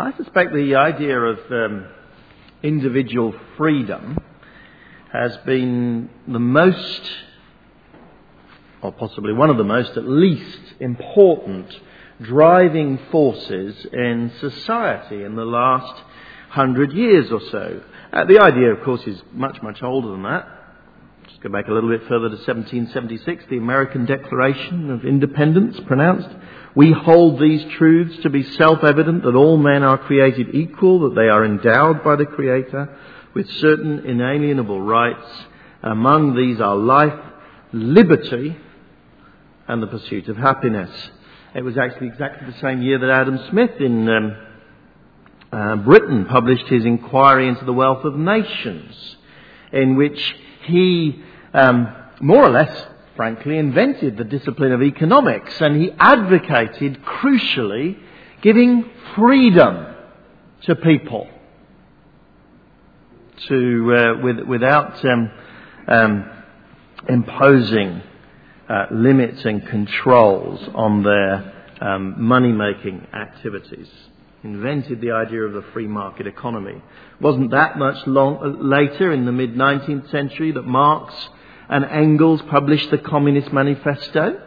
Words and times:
I 0.00 0.16
suspect 0.16 0.54
the 0.54 0.76
idea 0.76 1.20
of 1.20 1.38
um, 1.50 1.86
individual 2.62 3.34
freedom 3.58 4.16
has 5.12 5.36
been 5.44 6.08
the 6.26 6.38
most, 6.38 7.02
or 8.80 8.92
possibly 8.92 9.34
one 9.34 9.50
of 9.50 9.58
the 9.58 9.64
most 9.64 9.98
at 9.98 10.08
least, 10.08 10.72
important 10.80 11.78
driving 12.22 12.98
forces 13.12 13.86
in 13.92 14.32
society 14.40 15.22
in 15.22 15.36
the 15.36 15.44
last 15.44 16.02
hundred 16.48 16.94
years 16.94 17.30
or 17.30 17.42
so. 17.50 17.82
Uh, 18.10 18.24
the 18.24 18.38
idea, 18.40 18.72
of 18.72 18.82
course, 18.82 19.02
is 19.06 19.20
much, 19.34 19.60
much 19.62 19.82
older 19.82 20.12
than 20.12 20.22
that. 20.22 20.59
Just 21.30 21.42
go 21.42 21.48
back 21.48 21.68
a 21.68 21.72
little 21.72 21.88
bit 21.88 22.02
further 22.02 22.28
to 22.28 22.34
1776, 22.34 23.44
the 23.48 23.56
American 23.56 24.04
Declaration 24.04 24.90
of 24.90 25.04
Independence 25.04 25.78
pronounced. 25.86 26.28
We 26.74 26.92
hold 26.92 27.40
these 27.40 27.64
truths 27.76 28.22
to 28.22 28.30
be 28.30 28.42
self-evident 28.42 29.22
that 29.22 29.34
all 29.34 29.56
men 29.56 29.82
are 29.82 29.96
created 29.96 30.54
equal, 30.54 31.00
that 31.00 31.14
they 31.14 31.28
are 31.28 31.44
endowed 31.44 32.02
by 32.02 32.16
the 32.16 32.26
Creator 32.26 32.96
with 33.32 33.48
certain 33.58 34.00
inalienable 34.06 34.80
rights. 34.80 35.26
Among 35.82 36.34
these 36.34 36.60
are 36.60 36.76
life, 36.76 37.18
liberty, 37.72 38.56
and 39.68 39.82
the 39.82 39.86
pursuit 39.86 40.28
of 40.28 40.36
happiness. 40.36 40.90
It 41.54 41.62
was 41.62 41.78
actually 41.78 42.08
exactly 42.08 42.50
the 42.50 42.58
same 42.58 42.82
year 42.82 42.98
that 42.98 43.10
Adam 43.10 43.38
Smith 43.50 43.80
in 43.80 44.08
um, 44.08 44.36
uh, 45.52 45.76
Britain 45.76 46.26
published 46.26 46.66
his 46.66 46.84
Inquiry 46.84 47.48
into 47.48 47.64
the 47.64 47.72
Wealth 47.72 48.04
of 48.04 48.16
Nations, 48.16 49.16
in 49.72 49.96
which 49.96 50.36
he 50.66 51.24
um, 51.52 51.94
more 52.20 52.44
or 52.44 52.50
less, 52.50 52.86
frankly, 53.16 53.58
invented 53.58 54.16
the 54.16 54.24
discipline 54.24 54.72
of 54.72 54.82
economics, 54.82 55.60
and 55.60 55.80
he 55.80 55.90
advocated, 55.98 57.02
crucially, 57.04 57.98
giving 58.42 58.88
freedom 59.14 59.86
to 60.62 60.76
people 60.76 61.28
to 63.48 63.94
uh, 63.94 64.22
with, 64.22 64.38
without 64.40 65.02
um, 65.04 65.30
um, 65.88 66.30
imposing 67.08 68.02
uh, 68.68 68.86
limits 68.90 69.44
and 69.44 69.66
controls 69.66 70.60
on 70.74 71.02
their 71.02 71.52
um, 71.80 72.22
money 72.22 72.52
making 72.52 73.06
activities. 73.12 73.88
Invented 74.42 75.00
the 75.00 75.12
idea 75.12 75.42
of 75.42 75.52
the 75.52 75.64
free 75.72 75.86
market 75.86 76.26
economy. 76.26 76.80
Wasn't 77.20 77.50
that 77.50 77.78
much 77.78 78.06
long, 78.06 78.36
uh, 78.36 78.62
later, 78.62 79.12
in 79.12 79.26
the 79.26 79.32
mid 79.32 79.54
19th 79.54 80.10
century, 80.10 80.52
that 80.52 80.62
Marx 80.62 81.14
and 81.70 81.84
Engels 81.84 82.42
published 82.50 82.90
the 82.90 82.98
Communist 82.98 83.52
Manifesto? 83.52 84.42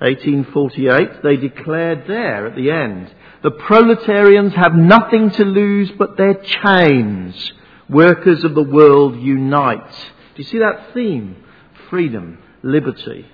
1848, 0.00 1.22
they 1.22 1.36
declared 1.36 2.04
there 2.06 2.46
at 2.46 2.54
the 2.54 2.70
end, 2.70 3.12
the 3.42 3.50
proletarians 3.50 4.54
have 4.54 4.74
nothing 4.74 5.30
to 5.32 5.44
lose 5.44 5.90
but 5.98 6.16
their 6.16 6.34
chains. 6.34 7.52
Workers 7.88 8.44
of 8.44 8.54
the 8.54 8.62
world 8.62 9.18
unite. 9.18 9.90
Do 10.34 10.42
you 10.42 10.44
see 10.44 10.58
that 10.58 10.92
theme? 10.94 11.42
Freedom, 11.90 12.38
liberty, 12.62 13.26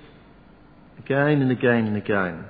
again 0.97 1.41
and 1.41 1.51
again 1.51 1.87
and 1.87 1.97
again. 1.97 2.45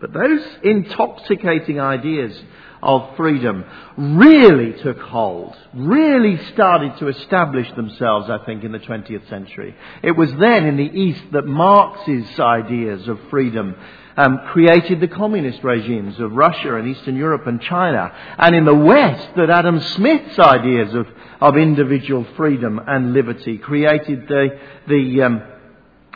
But 0.00 0.12
those 0.12 0.44
intoxicating 0.62 1.80
ideas 1.80 2.38
of 2.86 3.16
freedom 3.16 3.64
really 3.98 4.80
took 4.80 5.00
hold, 5.00 5.56
really 5.74 6.38
started 6.52 6.96
to 6.98 7.08
establish 7.08 7.70
themselves, 7.72 8.30
I 8.30 8.38
think, 8.46 8.62
in 8.62 8.70
the 8.70 8.78
20th 8.78 9.28
century. 9.28 9.74
It 10.04 10.12
was 10.12 10.32
then 10.36 10.66
in 10.66 10.76
the 10.76 10.84
East 10.84 11.24
that 11.32 11.46
Marx's 11.46 12.38
ideas 12.38 13.08
of 13.08 13.18
freedom 13.28 13.74
um, 14.16 14.38
created 14.52 15.00
the 15.00 15.08
communist 15.08 15.64
regimes 15.64 16.18
of 16.20 16.32
Russia 16.32 16.76
and 16.76 16.88
Eastern 16.88 17.16
Europe 17.16 17.46
and 17.46 17.60
China. 17.60 18.12
And 18.38 18.54
in 18.54 18.64
the 18.64 18.74
West, 18.74 19.30
that 19.36 19.50
Adam 19.50 19.80
Smith's 19.80 20.38
ideas 20.38 20.94
of, 20.94 21.08
of 21.40 21.56
individual 21.56 22.24
freedom 22.36 22.80
and 22.86 23.12
liberty 23.12 23.58
created 23.58 24.28
the, 24.28 24.58
the 24.86 25.22
um, 25.22 25.42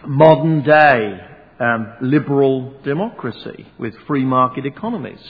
modern 0.06 0.62
day 0.62 1.20
um, 1.58 1.94
liberal 2.00 2.74
democracy 2.84 3.66
with 3.76 3.94
free 4.06 4.24
market 4.24 4.64
economies. 4.64 5.20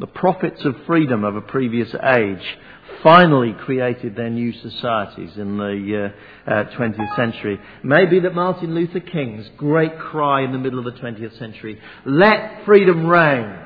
The 0.00 0.06
prophets 0.08 0.64
of 0.64 0.74
freedom 0.86 1.22
of 1.22 1.36
a 1.36 1.40
previous 1.40 1.94
age 1.94 2.58
finally 3.02 3.52
created 3.52 4.16
their 4.16 4.30
new 4.30 4.52
societies 4.52 5.36
in 5.36 5.56
the 5.56 6.12
uh, 6.46 6.50
uh, 6.50 6.64
20th 6.76 7.16
century. 7.16 7.60
Maybe 7.82 8.20
that 8.20 8.34
Martin 8.34 8.74
Luther 8.74 9.00
King's 9.00 9.48
great 9.56 9.98
cry 9.98 10.42
in 10.42 10.52
the 10.52 10.58
middle 10.58 10.80
of 10.80 10.84
the 10.84 11.00
20th 11.00 11.38
century, 11.38 11.80
let 12.04 12.64
freedom 12.64 13.06
reign, 13.06 13.58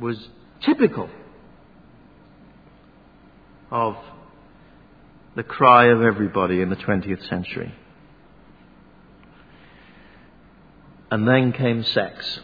was 0.00 0.28
typical 0.64 1.10
of 3.70 3.96
the 5.34 5.42
cry 5.42 5.86
of 5.86 6.02
everybody 6.02 6.60
in 6.60 6.68
the 6.68 6.76
20th 6.76 7.28
century. 7.28 7.74
And 11.10 11.26
then 11.26 11.52
came 11.52 11.82
sex. 11.82 12.40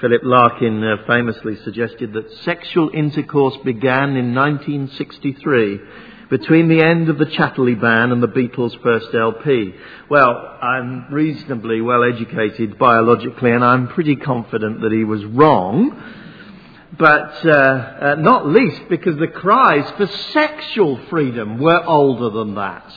Philip 0.00 0.22
Larkin 0.24 0.82
uh, 0.82 0.96
famously 1.06 1.56
suggested 1.56 2.14
that 2.14 2.32
sexual 2.44 2.90
intercourse 2.94 3.56
began 3.64 4.16
in 4.16 4.34
1963 4.34 5.80
between 6.30 6.68
the 6.68 6.82
end 6.82 7.08
of 7.08 7.18
the 7.18 7.26
Chatterley 7.26 7.78
ban 7.78 8.12
and 8.12 8.22
the 8.22 8.28
Beatles' 8.28 8.80
first 8.82 9.14
LP. 9.14 9.74
Well, 10.08 10.30
I'm 10.62 11.12
reasonably 11.12 11.80
well 11.80 12.02
educated 12.02 12.78
biologically 12.78 13.50
and 13.50 13.64
I'm 13.64 13.88
pretty 13.88 14.16
confident 14.16 14.80
that 14.80 14.92
he 14.92 15.04
was 15.04 15.24
wrong 15.24 16.16
but 16.98 17.46
uh, 17.46 17.50
uh, 17.50 18.14
not 18.18 18.46
least 18.46 18.82
because 18.88 19.16
the 19.18 19.28
cries 19.28 19.90
for 19.92 20.06
sexual 20.32 20.98
freedom 21.08 21.58
were 21.58 21.82
older 21.84 22.30
than 22.30 22.56
that. 22.56 22.92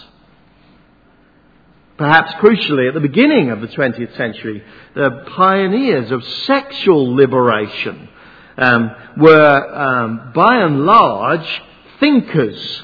Perhaps 1.98 2.34
crucially, 2.34 2.88
at 2.88 2.96
the 2.96 3.00
beginning 3.00 3.52
of 3.52 3.62
the 3.62 3.68
20th 3.68 4.18
century, 4.18 4.64
the 4.96 5.26
pioneers 5.36 6.12
of 6.12 6.24
sexual 6.24 7.16
liberation 7.16 8.09
um, 8.58 8.92
were, 9.18 9.76
um, 9.76 10.31
by 10.34 10.58
and 10.58 10.86
large, 10.86 11.62
thinkers. 12.00 12.84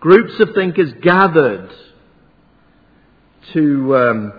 Groups 0.00 0.40
of 0.40 0.54
thinkers 0.54 0.92
gathered 1.02 1.74
to 3.52 3.96
um, 3.96 4.32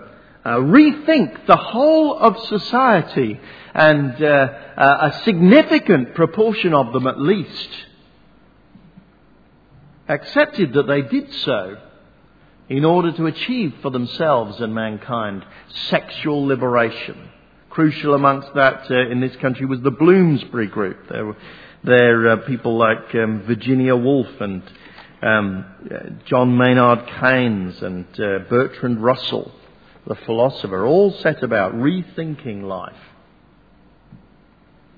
uh, 0.44 0.56
rethink 0.56 1.46
the 1.46 1.56
whole 1.56 2.18
of 2.18 2.36
society 2.46 3.40
and 3.74 4.22
uh, 4.22 4.26
uh, 4.76 5.10
a 5.12 5.22
significant 5.24 6.14
proportion 6.14 6.74
of 6.74 6.92
them 6.92 7.06
at 7.06 7.20
least 7.20 7.68
accepted 10.08 10.72
that 10.72 10.86
they 10.86 11.02
did 11.02 11.32
so 11.32 11.76
in 12.68 12.84
order 12.84 13.12
to 13.12 13.26
achieve 13.26 13.74
for 13.82 13.90
themselves 13.90 14.60
and 14.60 14.74
mankind 14.74 15.44
sexual 15.88 16.46
liberation. 16.46 17.30
Crucial 17.70 18.14
amongst 18.14 18.52
that 18.54 18.90
uh, 18.90 19.08
in 19.10 19.20
this 19.20 19.36
country 19.36 19.66
was 19.66 19.80
the 19.80 19.90
Bloomsbury 19.90 20.66
Group. 20.66 21.08
There 21.08 21.26
were 21.26 21.36
there, 21.84 22.28
uh, 22.28 22.36
people 22.38 22.76
like 22.76 23.14
um, 23.14 23.42
Virginia 23.46 23.94
Woolf 23.94 24.40
and 24.40 24.62
um, 25.22 25.64
John 26.24 26.56
Maynard 26.56 27.06
Keynes 27.20 27.80
and 27.82 28.06
uh, 28.18 28.40
Bertrand 28.50 29.02
Russell, 29.02 29.52
the 30.06 30.16
philosopher, 30.16 30.84
all 30.84 31.12
set 31.12 31.42
about 31.42 31.74
rethinking 31.74 32.62
life 32.62 32.96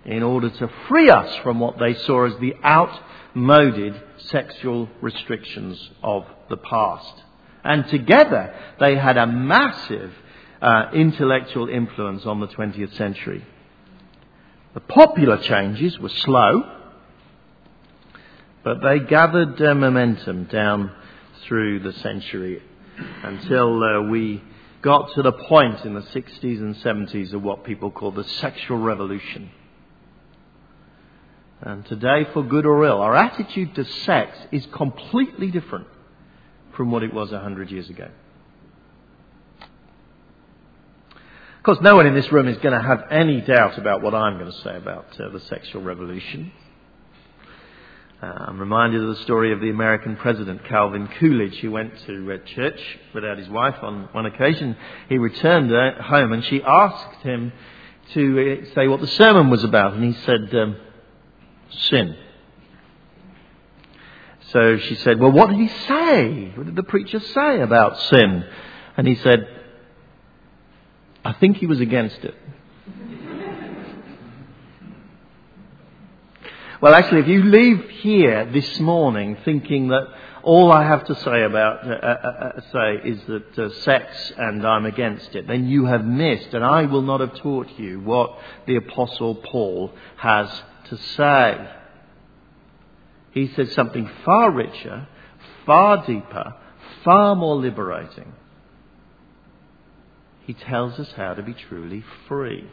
in 0.05 0.23
order 0.23 0.49
to 0.49 0.71
free 0.89 1.11
us 1.11 1.37
from 1.43 1.61
what 1.61 1.79
they 1.79 1.95
saw 1.95 2.25
as 2.25 2.39
the 2.41 2.55
outmoded 2.65 4.01
sexual 4.17 4.89
restrictions 5.03 5.91
of 6.03 6.25
the 6.49 6.57
past. 6.57 7.23
And 7.65 7.87
together 7.89 8.55
they 8.79 8.97
had 8.97 9.17
a 9.17 9.27
massive 9.27 10.13
uh, 10.63 10.91
intellectual 10.93 11.69
influence 11.69 12.25
on 12.27 12.41
the 12.41 12.49
20th 12.49 12.97
century. 12.97 13.45
The 14.75 14.81
popular 14.81 15.39
changes 15.39 15.99
were 15.99 16.11
slow, 16.11 16.63
but 18.63 18.83
they 18.83 19.01
gathered 19.01 19.61
uh, 19.61 19.75
momentum 19.75 20.45
down 20.45 20.93
through 21.43 21.81
the 21.81 21.93
century 21.95 22.63
until 23.23 23.83
uh, 23.83 24.03
we 24.03 24.43
got 24.83 25.13
to 25.15 25.23
the 25.23 25.33
point 25.33 25.85
in 25.85 25.95
the 25.95 26.01
60s 26.01 26.59
and 26.59 26.77
70s 26.77 27.33
of 27.33 27.43
what 27.43 27.65
people 27.65 27.91
call 27.91 28.13
the 28.13 28.25
sexual 28.25 28.79
revolution. 28.79 29.51
And 31.63 31.85
today, 31.87 32.27
for 32.33 32.43
good 32.43 32.65
or 32.65 32.85
ill, 32.87 33.03
our 33.03 33.15
attitude 33.15 33.75
to 33.75 33.85
sex 33.85 34.39
is 34.51 34.67
completely 34.73 35.51
different 35.51 35.87
from 36.81 36.91
what 36.91 37.03
it 37.03 37.13
was 37.13 37.31
a 37.31 37.39
hundred 37.39 37.71
years 37.71 37.91
ago. 37.91 38.09
Of 41.59 41.63
course, 41.63 41.77
no 41.83 41.95
one 41.95 42.07
in 42.07 42.15
this 42.15 42.33
room 42.33 42.49
is 42.49 42.57
going 42.57 42.73
to 42.73 42.83
have 42.83 43.05
any 43.11 43.43
doubt 43.43 43.77
about 43.77 44.01
what 44.01 44.15
I'm 44.15 44.39
going 44.39 44.51
to 44.51 44.59
say 44.63 44.79
about 44.79 45.09
uh, 45.21 45.29
the 45.29 45.41
sexual 45.41 45.83
revolution. 45.83 46.51
Uh, 48.23 48.33
I'm 48.47 48.59
reminded 48.59 49.03
of 49.03 49.09
the 49.15 49.23
story 49.25 49.53
of 49.53 49.61
the 49.61 49.69
American 49.69 50.17
president, 50.17 50.65
Calvin 50.71 51.07
Coolidge, 51.19 51.59
who 51.59 51.71
went 51.71 51.99
to 52.07 52.33
uh, 52.33 52.39
church 52.55 52.81
without 53.13 53.37
his 53.37 53.51
wife 53.51 53.77
on 53.83 54.09
one 54.13 54.25
occasion. 54.25 54.75
He 55.11 55.19
returned 55.19 55.71
home 56.01 56.33
and 56.33 56.43
she 56.47 56.63
asked 56.63 57.21
him 57.21 57.53
to 58.15 58.63
uh, 58.63 58.75
say 58.75 58.89
what 58.89 59.03
the 59.03 59.07
sermon 59.07 59.51
was 59.51 59.65
about, 59.65 59.93
and 59.93 60.03
he 60.03 60.19
said, 60.23 60.55
um, 60.55 60.77
Sin. 61.69 62.17
So 64.53 64.79
she 64.79 64.97
said, 64.97 65.21
Well, 65.21 65.31
what 65.31 65.51
did 65.51 65.59
he 65.59 65.69
say? 65.69 66.53
What 66.55 66.67
did 66.67 66.77
the 66.77 66.83
preacher 66.83 67.21
say 67.21 67.61
about 67.61 68.01
sin? 68.03 68.45
And 68.97 69.07
he 69.07 69.15
said, 69.17 69.49
I 71.25 71.33
think 71.35 71.59
he 71.59 71.67
was 71.67 71.81
against 71.81 72.19
it. 72.19 72.35
Well, 76.83 76.95
actually, 76.95 77.21
if 77.21 77.29
you 77.29 77.43
leave 77.45 77.91
here 78.01 78.47
this 78.47 78.81
morning 78.81 79.37
thinking 79.45 79.89
that 79.89 80.09
all 80.43 80.73
I 80.73 80.83
have 80.83 81.05
to 81.05 81.15
say 81.15 81.43
about 81.43 81.87
uh, 81.87 81.91
uh, 81.91 82.53
uh, 82.57 82.61
say 82.73 83.11
is 83.11 83.21
that 83.27 83.59
uh, 83.59 83.71
sex 83.83 84.33
and 84.39 84.67
I'm 84.67 84.87
against 84.87 85.35
it, 85.35 85.47
then 85.47 85.69
you 85.69 85.85
have 85.85 86.03
missed, 86.07 86.55
and 86.55 86.65
I 86.65 86.87
will 86.87 87.03
not 87.03 87.21
have 87.21 87.35
taught 87.35 87.69
you 87.79 88.01
what 88.01 88.39
the 88.67 88.77
Apostle 88.77 89.35
Paul 89.35 89.93
has 90.17 90.49
to 90.89 90.97
say. 91.19 91.71
He 93.33 93.53
says 93.55 93.73
something 93.73 94.11
far 94.25 94.51
richer, 94.51 95.07
far 95.65 96.05
deeper, 96.07 96.55
far 97.05 97.37
more 97.37 97.57
liberating. 97.57 98.33
He 100.47 100.55
tells 100.55 100.99
us 100.99 101.13
how 101.13 101.35
to 101.35 101.43
be 101.43 101.55
truly 101.55 102.05
free. 102.27 102.69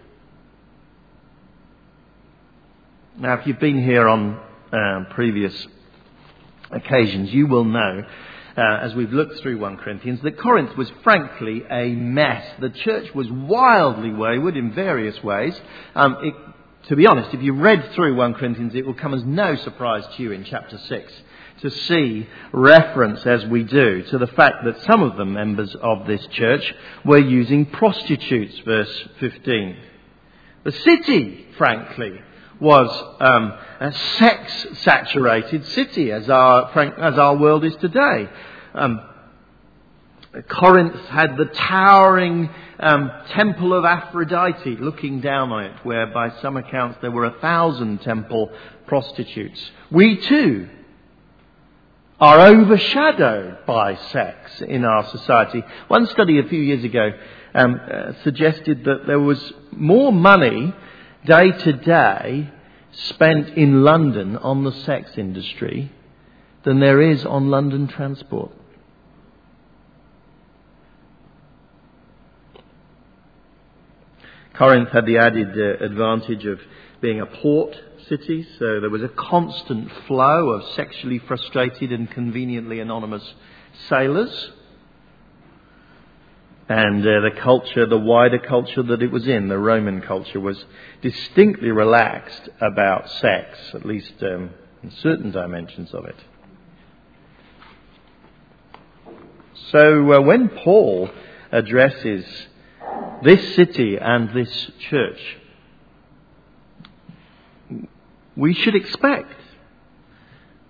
Now, 3.20 3.34
if 3.36 3.48
you've 3.48 3.60
been 3.60 3.84
here 3.84 4.08
on 4.08 4.40
um, 4.72 5.08
previous 5.12 5.68
occasions, 6.72 7.32
you 7.34 7.48
will 7.48 7.64
know, 7.64 8.04
uh, 8.56 8.78
as 8.82 8.96
we've 8.96 9.14
looked 9.14 9.40
through 9.42 9.60
1 9.60 9.78
Corinthians, 9.78 10.22
that 10.22 10.40
Corinth 10.40 10.76
was 10.76 10.92
frankly 11.04 11.64
a 11.70 11.90
mess. 11.90 12.46
The 12.60 12.70
church 12.70 13.14
was 13.14 13.30
wildly 13.30 14.12
wayward 14.12 14.58
in 14.58 14.74
various 14.74 15.22
ways. 15.24 15.60
Um, 15.96 16.18
it, 16.22 16.34
to 16.88 16.96
be 16.96 17.06
honest, 17.06 17.34
if 17.34 17.42
you 17.42 17.54
read 17.54 17.92
through 17.94 18.16
1 18.16 18.34
Corinthians, 18.36 18.74
it 18.74 18.86
will 18.86 18.94
come 18.94 19.14
as 19.14 19.24
no 19.24 19.56
surprise 19.56 20.06
to 20.16 20.24
you 20.24 20.32
in 20.32 20.46
chapter 20.46 20.78
6 20.78 21.14
to 21.62 21.70
see 21.70 22.28
reference 22.54 23.26
as 23.26 23.46
we 23.48 23.64
do 23.64 24.04
to 24.04 24.18
the 24.18 24.28
fact 24.28 24.64
that 24.64 24.82
some 24.84 25.02
of 25.02 25.18
the 25.18 25.26
members 25.26 25.76
of 25.82 26.06
this 26.08 26.26
church 26.28 26.74
were 27.04 27.20
using 27.20 27.66
prostitutes, 27.66 28.58
verse 28.60 29.08
15. 29.20 29.76
The 30.64 30.72
city, 30.72 31.48
frankly, 31.58 32.22
was 32.60 32.90
um, 33.20 33.54
a 33.80 33.92
sex 33.92 34.68
saturated 34.80 35.66
city 35.68 36.12
as 36.12 36.30
our, 36.30 36.78
as 36.80 37.18
our 37.18 37.36
world 37.36 37.66
is 37.66 37.76
today. 37.78 38.30
Um, 38.74 39.02
Corinth 40.44 41.00
had 41.08 41.38
the 41.38 41.46
towering 41.46 42.50
um, 42.80 43.12
temple 43.30 43.74
of 43.74 43.86
Aphrodite 43.86 44.78
looking 44.78 45.22
down 45.22 45.52
on 45.52 45.66
it, 45.66 45.74
where 45.84 46.08
by 46.08 46.30
some 46.42 46.58
accounts 46.58 47.00
there 47.02 47.12
were 47.12 47.26
a 47.26 47.40
thousand 47.40 48.02
temple 48.02 48.52
prostitutes. 48.86 49.60
We 49.92 50.18
too 50.18 50.70
are 52.20 52.48
overshadowed 52.48 53.66
by 53.66 53.96
sex 53.96 54.62
in 54.62 54.84
our 54.84 55.08
society. 55.10 55.64
One 55.88 56.08
study 56.08 56.40
a 56.40 56.48
few 56.48 56.60
years 56.60 56.84
ago 56.84 57.12
um, 57.54 57.80
uh, 57.92 58.14
suggested 58.24 58.84
that 58.86 59.06
there 59.06 59.20
was 59.20 59.54
more 59.72 60.12
money 60.12 60.74
day 61.26 61.52
to 61.52 61.74
day 61.74 62.52
spent 62.92 63.50
in 63.50 63.84
London 63.84 64.38
on 64.38 64.64
the 64.64 64.72
sex 64.72 65.12
industry 65.18 65.92
than 66.64 66.80
there 66.80 67.02
is 67.02 67.24
on 67.26 67.50
London 67.50 67.88
transport. 67.88 68.52
Corinth 74.58 74.90
had 74.90 75.06
the 75.06 75.18
added 75.18 75.50
uh, 75.58 75.84
advantage 75.86 76.46
of 76.46 76.60
being 77.00 77.22
a 77.22 77.26
port 77.26 77.76
city, 78.08 78.46
so 78.58 78.80
there 78.80 78.90
was 78.90 79.04
a 79.04 79.10
constant 79.10 79.92
flow 80.08 80.50
of 80.50 80.64
sexually 80.74 81.20
frustrated 81.20 81.92
and 81.92 82.10
conveniently 82.10 82.80
anonymous 82.80 83.36
sailors 83.88 84.52
and 86.70 87.02
uh, 87.02 87.22
the 87.22 87.32
culture, 87.40 87.86
the 87.86 87.98
wider 87.98 88.40
culture 88.40 88.84
that 88.84 89.02
it 89.02 89.12
was 89.12 89.26
in, 89.28 89.48
the 89.48 89.58
Roman 89.58 90.02
culture, 90.02 90.40
was 90.40 90.66
distinctly 91.02 91.72
relaxed 91.72 92.50
about 92.60 93.10
sex, 93.10 93.58
at 93.74 93.86
least 93.86 94.14
um, 94.22 94.50
in 94.84 94.92
certain 94.92 95.32
dimensions 95.32 95.94
of 95.94 96.06
it. 96.06 96.18
So 99.72 100.14
uh, 100.14 100.22
when 100.22 100.50
Paul 100.50 101.10
addresses 101.54 102.26
this 103.24 103.56
city 103.56 103.98
and 103.98 104.30
this 104.34 104.72
church, 104.90 105.20
we 108.36 108.54
should 108.54 108.76
expect 108.76 109.34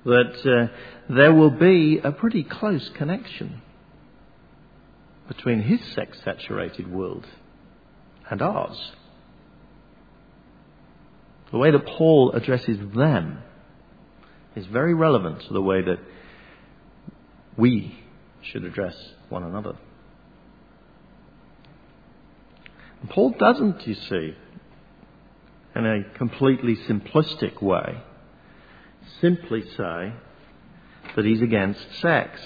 that 0.06 0.46
uh, 0.46 1.14
there 1.14 1.34
will 1.34 1.50
be 1.50 2.00
a 2.00 2.12
pretty 2.12 2.44
close 2.44 2.90
connection 2.90 3.62
between 5.28 5.62
his 5.62 5.82
sex 5.94 6.18
saturated 6.24 6.90
world 6.90 7.26
and 8.30 8.42
ours. 8.42 8.92
The 11.52 11.58
way 11.58 11.72
that 11.72 11.86
Paul 11.86 12.32
addresses 12.32 12.78
them 12.96 13.40
is 14.56 14.66
very 14.66 14.94
relevant 14.94 15.42
to 15.42 15.54
the 15.54 15.62
way 15.62 15.82
that 15.82 16.00
we 17.58 17.98
should 18.42 18.64
address 18.64 18.96
one 19.30 19.44
another. 19.44 19.78
And 22.86 22.87
Paul 23.10 23.36
doesn't, 23.38 23.88
you 23.88 23.94
see, 23.94 24.36
in 25.76 25.86
a 25.86 26.04
completely 26.18 26.76
simplistic 26.76 27.62
way, 27.62 28.02
simply 29.22 29.62
say 29.78 30.14
that 31.16 31.26
he's 31.26 31.42
against 31.42 31.86
sex. 32.02 32.40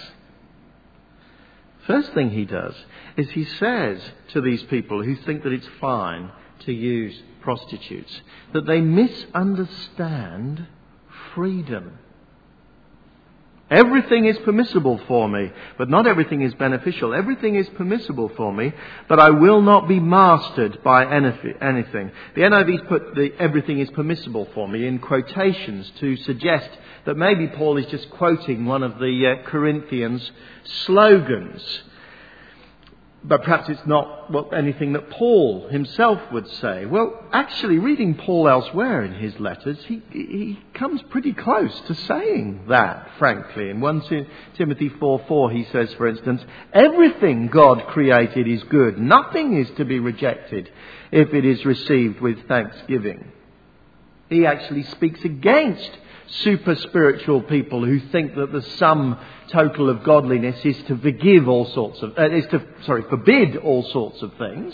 First 1.87 2.13
thing 2.13 2.29
he 2.31 2.45
does 2.45 2.75
is 3.17 3.29
he 3.31 3.45
says 3.45 4.01
to 4.33 4.41
these 4.41 4.63
people 4.63 5.03
who 5.03 5.15
think 5.15 5.43
that 5.43 5.53
it's 5.53 5.67
fine 5.79 6.31
to 6.65 6.73
use 6.73 7.21
prostitutes 7.41 8.21
that 8.53 8.65
they 8.65 8.81
misunderstand 8.81 10.67
freedom. 11.33 11.97
Everything 13.71 14.25
is 14.25 14.37
permissible 14.39 14.99
for 15.07 15.29
me, 15.29 15.49
but 15.77 15.89
not 15.89 16.05
everything 16.05 16.41
is 16.41 16.53
beneficial. 16.55 17.13
Everything 17.13 17.55
is 17.55 17.69
permissible 17.69 18.29
for 18.35 18.51
me, 18.51 18.73
but 19.07 19.17
I 19.17 19.29
will 19.29 19.61
not 19.61 19.87
be 19.87 19.97
mastered 19.97 20.83
by 20.83 21.05
anything. 21.05 22.11
The 22.35 22.41
NIV's 22.41 22.81
put 22.89 23.15
the 23.15 23.31
everything 23.39 23.79
is 23.79 23.89
permissible 23.91 24.49
for 24.53 24.67
me 24.67 24.85
in 24.85 24.99
quotations 24.99 25.89
to 26.01 26.17
suggest 26.17 26.69
that 27.05 27.15
maybe 27.15 27.47
Paul 27.47 27.77
is 27.77 27.85
just 27.85 28.09
quoting 28.09 28.65
one 28.65 28.83
of 28.83 28.99
the 28.99 29.37
uh, 29.39 29.49
Corinthians' 29.49 30.29
slogans 30.85 31.63
but 33.23 33.43
perhaps 33.43 33.69
it's 33.69 33.85
not 33.85 34.31
anything 34.51 34.93
that 34.93 35.11
Paul 35.11 35.67
himself 35.69 36.19
would 36.31 36.47
say. 36.53 36.85
Well, 36.85 37.23
actually, 37.31 37.77
reading 37.77 38.15
Paul 38.15 38.49
elsewhere 38.49 39.03
in 39.03 39.13
his 39.13 39.39
letters, 39.39 39.77
he, 39.85 40.01
he 40.11 40.59
comes 40.73 41.01
pretty 41.11 41.33
close 41.33 41.79
to 41.81 41.93
saying 41.93 42.65
that, 42.69 43.09
frankly. 43.19 43.69
In 43.69 43.79
1 43.79 44.27
Timothy 44.55 44.89
4 44.89 45.25
4, 45.27 45.51
he 45.51 45.65
says, 45.71 45.93
for 45.93 46.07
instance, 46.07 46.41
everything 46.73 47.47
God 47.47 47.85
created 47.87 48.47
is 48.47 48.63
good. 48.63 48.97
Nothing 48.97 49.55
is 49.55 49.69
to 49.77 49.85
be 49.85 49.99
rejected 49.99 50.71
if 51.11 51.31
it 51.33 51.45
is 51.45 51.63
received 51.63 52.21
with 52.21 52.47
thanksgiving. 52.47 53.31
He 54.29 54.47
actually 54.47 54.83
speaks 54.83 55.23
against 55.23 55.91
super 56.31 56.75
spiritual 56.75 57.41
people 57.41 57.85
who 57.85 57.99
think 57.99 58.35
that 58.35 58.51
the 58.51 58.61
sum 58.77 59.19
total 59.49 59.89
of 59.89 60.03
godliness 60.03 60.63
is 60.63 60.77
to 60.83 60.97
forgive 60.97 61.47
all 61.47 61.65
sorts 61.65 62.01
of, 62.01 62.17
uh, 62.17 62.29
is 62.29 62.45
to, 62.47 62.65
sorry, 62.85 63.03
forbid 63.03 63.57
all 63.57 63.83
sorts 63.83 64.21
of 64.21 64.33
things. 64.35 64.73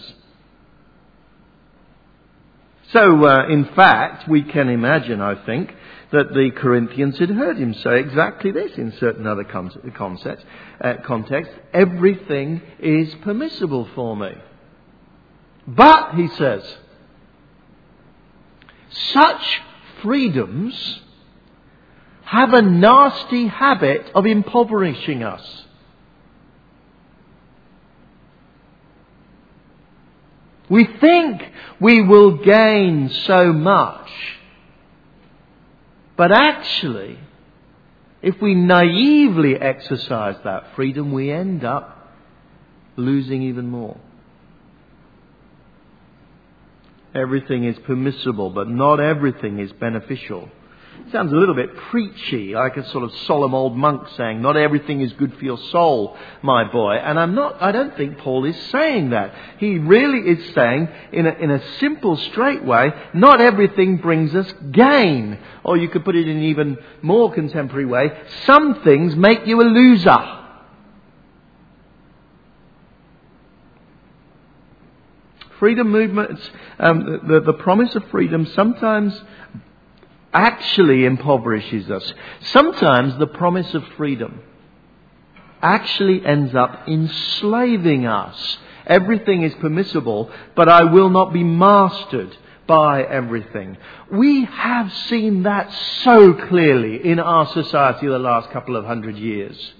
So, 2.92 3.26
uh, 3.26 3.48
in 3.50 3.66
fact, 3.76 4.30
we 4.30 4.44
can 4.44 4.70
imagine, 4.70 5.20
I 5.20 5.36
think, 5.46 5.74
that 6.12 6.34
the 6.34 6.52
Corinthians 6.56 7.18
had 7.18 7.30
heard 7.30 7.58
him 7.58 7.74
say 7.74 8.00
exactly 8.00 8.52
this 8.52 8.78
in 8.78 8.94
certain 8.94 9.28
other 9.28 9.44
concepts, 9.44 10.46
uh, 10.80 10.94
contexts. 11.04 11.54
Everything 11.74 12.62
is 12.80 13.14
permissible 13.16 13.90
for 13.94 14.16
me. 14.16 14.32
But, 15.68 16.14
he 16.16 16.30
says, 16.30 16.64
such 18.90 19.62
freedoms 20.02 21.02
have 22.28 22.54
a 22.54 22.62
nasty 22.62 23.48
habit 23.48 24.12
of 24.14 24.26
impoverishing 24.26 25.24
us. 25.24 25.64
We 30.70 30.86
think 31.00 31.42
we 31.80 32.02
will 32.02 32.40
gain 32.44 33.10
so 33.10 33.54
much, 33.54 34.10
but 36.18 36.34
actually, 36.34 37.18
if 38.22 38.42
we 38.42 38.56
naively 38.56 39.56
exercise 39.56 40.36
that 40.44 40.76
freedom, 40.76 41.14
we 41.14 41.32
end 41.32 41.64
up 41.64 42.14
losing 42.98 43.44
even 43.44 43.70
more. 43.70 43.96
Everything 47.16 47.64
is 47.64 47.80
permissible, 47.86 48.50
but 48.50 48.68
not 48.68 49.00
everything 49.00 49.60
is 49.60 49.72
beneficial. 49.72 50.50
Sounds 51.12 51.32
a 51.32 51.36
little 51.36 51.56
bit 51.56 51.74
preachy, 51.90 52.54
like 52.54 52.76
a 52.76 52.86
sort 52.90 53.06
of 53.06 53.16
solemn 53.20 53.54
old 53.54 53.78
monk 53.78 54.10
saying, 54.18 54.42
not 54.42 54.58
everything 54.58 55.00
is 55.00 55.14
good 55.14 55.34
for 55.38 55.46
your 55.46 55.58
soul, 55.58 56.18
my 56.42 56.70
boy. 56.70 56.96
And 56.96 57.18
I'm 57.18 57.34
not, 57.34 57.62
I 57.62 57.72
don't 57.72 57.96
think 57.96 58.18
Paul 58.18 58.44
is 58.44 58.58
saying 58.72 59.12
that. 59.12 59.34
He 59.58 59.78
really 59.78 60.20
is 60.20 60.54
saying, 60.54 60.90
in 61.14 61.26
a, 61.26 61.32
in 61.32 61.50
a 61.50 61.66
simple, 61.80 62.18
straight 62.18 62.64
way, 62.66 62.92
not 63.14 63.40
everything 63.40 63.98
brings 63.98 64.36
us 64.36 64.52
gain. 64.72 65.40
Or 65.64 65.78
you 65.78 65.88
could 65.88 66.04
put 66.04 66.18
it 66.18 66.28
in 66.28 66.38
an 66.38 66.44
even 66.44 66.78
more 67.02 67.34
contemporary 67.34 67.86
way, 67.86 68.12
some 68.46 68.82
things 68.84 69.16
make 69.16 69.48
you 69.48 69.62
a 69.62 69.64
loser. 69.64 70.38
Freedom 75.60 75.90
movements, 75.90 76.42
um, 76.80 77.22
the, 77.28 77.40
the 77.40 77.54
promise 77.54 77.96
of 77.96 78.04
freedom 78.12 78.46
sometimes 78.46 79.20
actually 80.34 81.06
impoverishes 81.06 81.90
us. 81.90 82.14
Sometimes 82.52 83.18
the 83.18 83.28
promise 83.28 83.74
of 83.74 83.84
freedom 83.98 84.42
actually 85.62 86.26
ends 86.26 86.54
up 86.56 86.88
enslaving 86.88 88.06
us. 88.06 88.58
Everything 88.86 89.44
is 89.44 89.54
permissible, 89.56 90.32
but 90.56 90.70
I 90.70 90.84
will 90.84 91.10
not 91.10 91.34
be 91.34 91.44
mastered 91.44 92.36
by 92.68 93.04
everything. 93.04 93.78
We 94.12 94.46
have 94.46 94.94
seen 95.08 95.44
that 95.44 95.72
so 96.04 96.34
clearly 96.34 97.06
in 97.06 97.20
our 97.20 97.48
society 97.48 98.08
the 98.08 98.20
last 98.20 98.52
couple 98.52 98.76
of 98.76 98.86
hundred 98.86 99.18
years. 99.18 99.74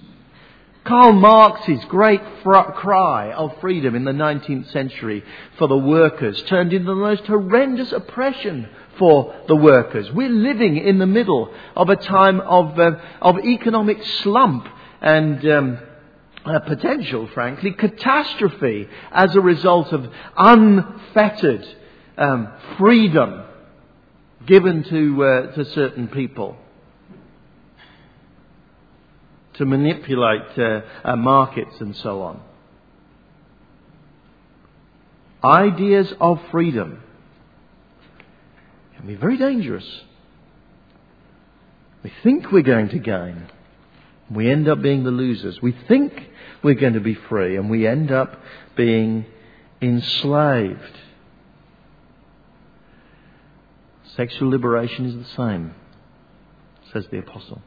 Karl 0.88 1.12
Marx's 1.12 1.84
great 1.84 2.22
fr- 2.42 2.72
cry 2.74 3.30
of 3.32 3.60
freedom 3.60 3.94
in 3.94 4.04
the 4.04 4.12
19th 4.12 4.72
century 4.72 5.22
for 5.58 5.68
the 5.68 5.76
workers 5.76 6.42
turned 6.44 6.72
into 6.72 6.86
the 6.86 6.94
most 6.94 7.26
horrendous 7.26 7.92
oppression 7.92 8.66
for 8.98 9.34
the 9.48 9.54
workers. 9.54 10.10
We're 10.10 10.30
living 10.30 10.78
in 10.78 10.98
the 10.98 11.06
middle 11.06 11.52
of 11.76 11.90
a 11.90 11.96
time 11.96 12.40
of, 12.40 12.78
uh, 12.78 12.92
of 13.20 13.38
economic 13.40 14.02
slump 14.22 14.66
and 15.02 15.46
um, 15.50 15.78
uh, 16.46 16.60
potential, 16.60 17.28
frankly, 17.34 17.72
catastrophe 17.72 18.88
as 19.12 19.36
a 19.36 19.42
result 19.42 19.92
of 19.92 20.10
unfettered 20.38 21.68
um, 22.16 22.48
freedom 22.78 23.44
given 24.46 24.84
to, 24.84 25.22
uh, 25.22 25.52
to 25.52 25.66
certain 25.66 26.08
people 26.08 26.56
to 29.58 29.66
manipulate 29.66 30.56
uh, 30.56 30.80
uh, 31.04 31.16
markets 31.16 31.74
and 31.80 31.94
so 31.96 32.22
on. 32.22 32.40
Ideas 35.44 36.12
of 36.20 36.40
freedom 36.50 37.02
can 38.96 39.06
be 39.06 39.14
very 39.14 39.36
dangerous. 39.36 39.86
We 42.02 42.12
think 42.22 42.50
we're 42.50 42.62
going 42.62 42.88
to 42.90 42.98
gain. 42.98 43.48
We 44.30 44.50
end 44.50 44.68
up 44.68 44.80
being 44.80 45.04
the 45.04 45.10
losers. 45.10 45.60
We 45.60 45.74
think 45.88 46.12
we're 46.62 46.74
going 46.74 46.94
to 46.94 47.00
be 47.00 47.14
free 47.14 47.56
and 47.56 47.68
we 47.68 47.86
end 47.86 48.12
up 48.12 48.40
being 48.76 49.26
enslaved. 49.82 50.98
Sexual 54.16 54.50
liberation 54.50 55.06
is 55.06 55.14
the 55.14 55.36
same, 55.36 55.74
says 56.92 57.06
the 57.10 57.18
apostle. 57.18 57.62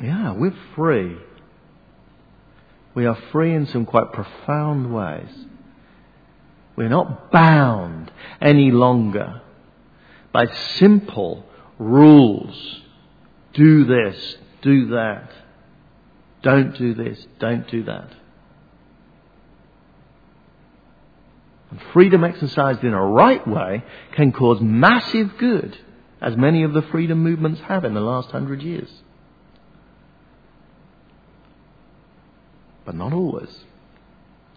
Yeah, 0.00 0.32
we're 0.32 0.56
free. 0.76 1.16
We 2.94 3.06
are 3.06 3.18
free 3.32 3.54
in 3.54 3.66
some 3.66 3.86
quite 3.86 4.12
profound 4.12 4.92
ways. 4.94 5.28
We're 6.76 6.88
not 6.88 7.32
bound 7.32 8.12
any 8.40 8.70
longer 8.70 9.42
by 10.32 10.46
simple 10.76 11.44
rules. 11.78 12.82
Do 13.52 13.84
this, 13.84 14.36
do 14.62 14.88
that. 14.88 15.30
Don't 16.42 16.76
do 16.76 16.94
this, 16.94 17.26
don't 17.40 17.68
do 17.68 17.82
that. 17.84 18.12
And 21.70 21.80
freedom 21.92 22.24
exercised 22.24 22.84
in 22.84 22.94
a 22.94 23.04
right 23.04 23.46
way 23.46 23.82
can 24.12 24.32
cause 24.32 24.60
massive 24.60 25.36
good, 25.38 25.76
as 26.20 26.36
many 26.36 26.62
of 26.62 26.72
the 26.72 26.82
freedom 26.82 27.22
movements 27.22 27.60
have 27.62 27.84
in 27.84 27.94
the 27.94 28.00
last 28.00 28.30
hundred 28.30 28.62
years. 28.62 28.88
But 32.88 32.94
not 32.94 33.12
always. 33.12 33.50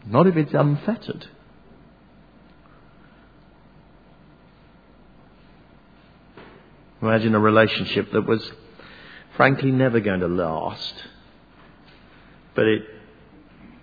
Not 0.05 0.25
if 0.25 0.37
it's 0.37 0.53
unfettered. 0.53 1.27
Imagine 7.01 7.35
a 7.35 7.39
relationship 7.41 8.09
that 8.13 8.25
was 8.25 8.53
frankly 9.35 9.69
never 9.69 9.99
going 9.99 10.21
to 10.21 10.29
last, 10.29 10.93
but 12.55 12.67
it, 12.67 12.83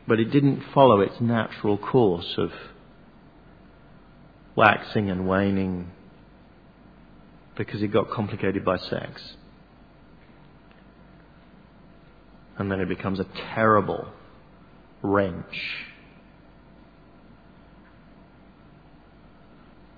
but 0.07 0.19
it 0.19 0.31
didn't 0.31 0.63
follow 0.73 1.03
its 1.03 1.21
natural 1.21 1.77
course 1.77 2.35
of 2.39 2.51
waxing 4.57 5.11
and 5.11 5.29
waning 5.29 5.91
because 7.55 7.83
it 7.83 7.89
got 7.89 8.11
complicated 8.11 8.65
by 8.65 8.79
sex. 8.79 9.35
And 12.57 12.73
then 12.73 12.81
it 12.81 12.89
becomes 12.89 13.21
a 13.21 13.27
terrible 13.55 14.09
wrench. 15.03 15.87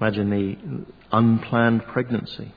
Imagine 0.01 0.31
the 0.31 0.87
unplanned 1.13 1.85
pregnancy 1.87 2.53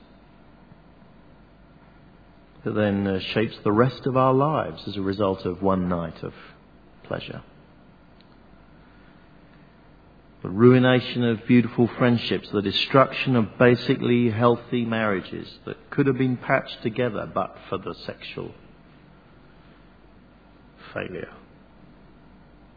that 2.64 2.72
then 2.72 3.06
uh, 3.06 3.18
shapes 3.20 3.56
the 3.62 3.72
rest 3.72 4.06
of 4.06 4.16
our 4.16 4.32
lives 4.32 4.88
as 4.88 4.96
a 4.96 5.02
result 5.02 5.44
of 5.44 5.62
one 5.62 5.88
night 5.88 6.22
of 6.22 6.32
pleasure. 7.02 7.42
The 10.42 10.48
ruination 10.48 11.24
of 11.24 11.46
beautiful 11.46 11.86
friendships, 11.98 12.48
the 12.50 12.62
destruction 12.62 13.36
of 13.36 13.58
basically 13.58 14.30
healthy 14.30 14.84
marriages 14.86 15.58
that 15.66 15.90
could 15.90 16.06
have 16.06 16.18
been 16.18 16.38
patched 16.38 16.82
together 16.82 17.30
but 17.32 17.56
for 17.68 17.76
the 17.78 17.94
sexual 17.94 18.52
failure 20.94 21.32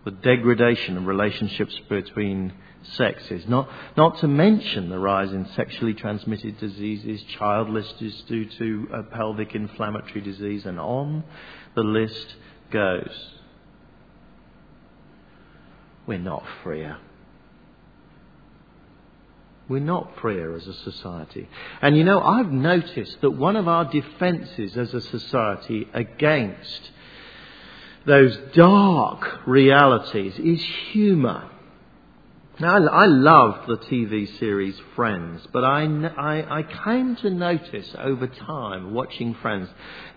the 0.08 0.12
degradation 0.12 0.96
of 0.96 1.06
relationships 1.06 1.78
between 1.90 2.54
sexes. 2.94 3.46
Not, 3.46 3.70
not 3.98 4.20
to 4.20 4.28
mention 4.30 4.88
the 4.90 4.98
rise 4.98 5.34
in 5.34 5.46
sexually 5.54 5.94
transmitted 5.94 6.58
diseases, 6.62 7.22
childlessness 7.38 8.22
due 8.22 8.46
to 8.46 8.88
pelvic 9.12 9.54
inflammatory 9.54 10.22
disease, 10.22 10.66
and 10.66 10.80
on 10.80 11.26
the 11.76 11.84
list 11.84 12.36
goes. 12.72 13.34
We're 16.06 16.20
not 16.20 16.46
freer. 16.64 17.00
We're 19.68 19.80
not 19.80 20.14
freer 20.22 20.56
as 20.56 20.68
a 20.68 20.74
society. 20.74 21.50
And 21.82 21.98
you 21.98 22.06
know, 22.06 22.22
I've 22.22 22.50
noticed 22.54 23.20
that 23.20 23.32
one 23.32 23.58
of 23.58 23.68
our 23.68 23.84
defences 23.84 24.78
as 24.78 24.94
a 24.94 25.02
society 25.02 25.90
against 25.94 26.92
those 28.08 28.38
dark 28.54 29.46
realities 29.46 30.40
is 30.40 30.64
humour. 30.92 31.52
Now, 32.58 32.78
I, 32.78 33.04
I 33.04 33.06
love 33.06 33.68
the 33.68 33.78
TV 33.78 34.40
series 34.40 34.80
Friends, 34.96 35.46
but 35.52 35.64
I, 35.64 35.84
I, 35.84 36.60
I 36.60 36.64
came 36.64 37.18
to 37.18 37.30
notice 37.30 37.94
over 38.00 38.26
time, 38.26 38.94
watching 38.94 39.36
Friends, 39.36 39.70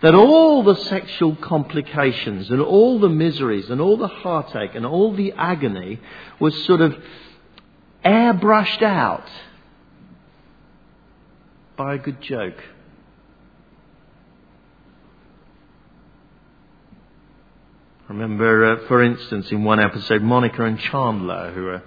that 0.03 0.15
all 0.15 0.63
the 0.63 0.77
sexual 0.77 1.35
complications 1.35 2.49
and 2.49 2.63
all 2.63 3.01
the 3.01 3.09
miseries 3.09 3.69
and 3.69 3.81
all 3.81 3.97
the 3.97 4.09
heartache 4.09 4.75
and 4.77 4.87
all 4.87 5.13
the 5.13 5.33
agony 5.33 6.01
was 6.39 6.65
sort 6.65 6.81
of 6.81 6.97
airbrushed 8.05 8.83
out 8.83 9.29
by 11.77 11.95
a 11.95 11.99
good 11.99 12.23
joke. 12.23 12.57
Remember, 18.11 18.65
uh, 18.73 18.89
for 18.89 19.03
instance, 19.03 19.51
in 19.53 19.63
one 19.63 19.79
episode, 19.79 20.21
Monica 20.21 20.65
and 20.65 20.79
Chandler, 20.79 21.53
who 21.53 21.69
are 21.69 21.83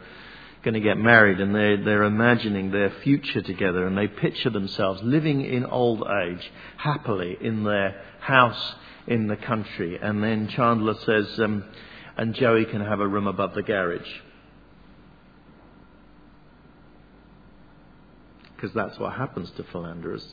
going 0.64 0.74
to 0.74 0.80
get 0.80 0.98
married 0.98 1.42
and 1.42 1.54
they're, 1.54 1.84
they're 1.84 2.04
imagining 2.04 2.72
their 2.72 2.90
future 3.04 3.42
together 3.42 3.86
and 3.86 3.98
they 3.98 4.08
picture 4.08 4.50
themselves 4.50 5.02
living 5.04 5.42
in 5.42 5.66
old 5.66 6.02
age 6.26 6.52
happily 6.78 7.38
in 7.42 7.66
their 7.66 8.02
house 8.22 8.76
in 9.06 9.28
the 9.28 9.36
country. 9.36 10.00
And 10.02 10.24
then 10.24 10.48
Chandler 10.48 10.96
says, 11.06 11.40
um, 11.40 11.66
and 12.16 12.34
Joey 12.34 12.66
can 12.66 12.80
have 12.80 13.02
a 13.02 13.08
room 13.08 13.28
above 13.28 13.54
the 13.54 13.62
garage. 13.62 14.08
Because 18.56 18.74
that's 18.74 18.98
what 18.98 19.14
happens 19.14 19.52
to 19.58 19.64
philanderers. 19.64 20.26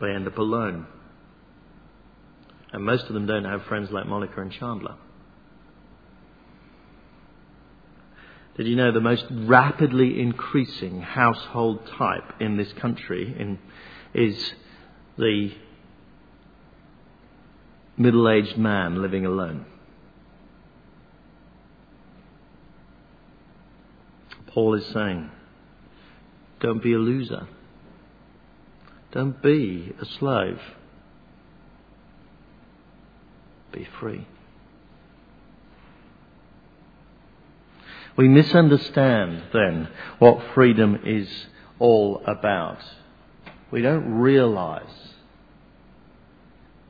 they 0.00 0.10
end 0.10 0.26
up 0.26 0.38
alone. 0.38 0.86
And 2.72 2.84
most 2.84 3.06
of 3.06 3.14
them 3.14 3.26
don't 3.26 3.44
have 3.44 3.62
friends 3.64 3.90
like 3.90 4.06
Monica 4.06 4.40
and 4.40 4.52
Chandler. 4.52 4.96
Did 8.56 8.66
you 8.66 8.76
know 8.76 8.90
the 8.90 9.00
most 9.00 9.24
rapidly 9.30 10.20
increasing 10.20 11.00
household 11.00 11.86
type 11.96 12.34
in 12.40 12.56
this 12.56 12.72
country 12.74 13.34
in, 13.38 13.58
is 14.12 14.52
the 15.16 15.52
middle 17.96 18.28
aged 18.28 18.58
man 18.58 19.00
living 19.00 19.24
alone? 19.24 19.64
Paul 24.48 24.74
is 24.74 24.86
saying, 24.86 25.30
don't 26.58 26.82
be 26.82 26.94
a 26.94 26.98
loser. 26.98 27.46
Don't 29.12 29.40
be 29.40 29.94
a 30.00 30.04
slave. 30.04 30.60
Be 33.78 33.86
free. 34.00 34.26
We 38.16 38.26
misunderstand 38.26 39.44
then 39.52 39.88
what 40.18 40.42
freedom 40.52 40.98
is 41.04 41.28
all 41.78 42.20
about. 42.26 42.80
We 43.70 43.80
don't 43.80 44.14
realize 44.14 44.82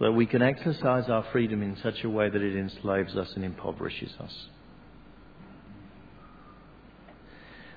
that 0.01 0.13
we 0.13 0.25
can 0.25 0.41
exercise 0.41 1.11
our 1.11 1.27
freedom 1.31 1.63
in 1.63 1.77
such 1.77 2.03
a 2.05 2.09
way 2.09 2.31
that 2.31 2.41
it 2.41 2.57
enslaves 2.57 3.15
us 3.17 3.35
and 3.35 3.45
impoverishes 3.45 4.15
us. 4.19 4.49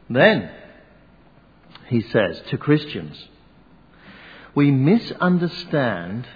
Then, 0.09 0.49
he 1.89 1.99
says 1.99 2.41
to 2.49 2.57
Christians, 2.57 3.27
we 4.55 4.71
misunderstand 4.71 6.27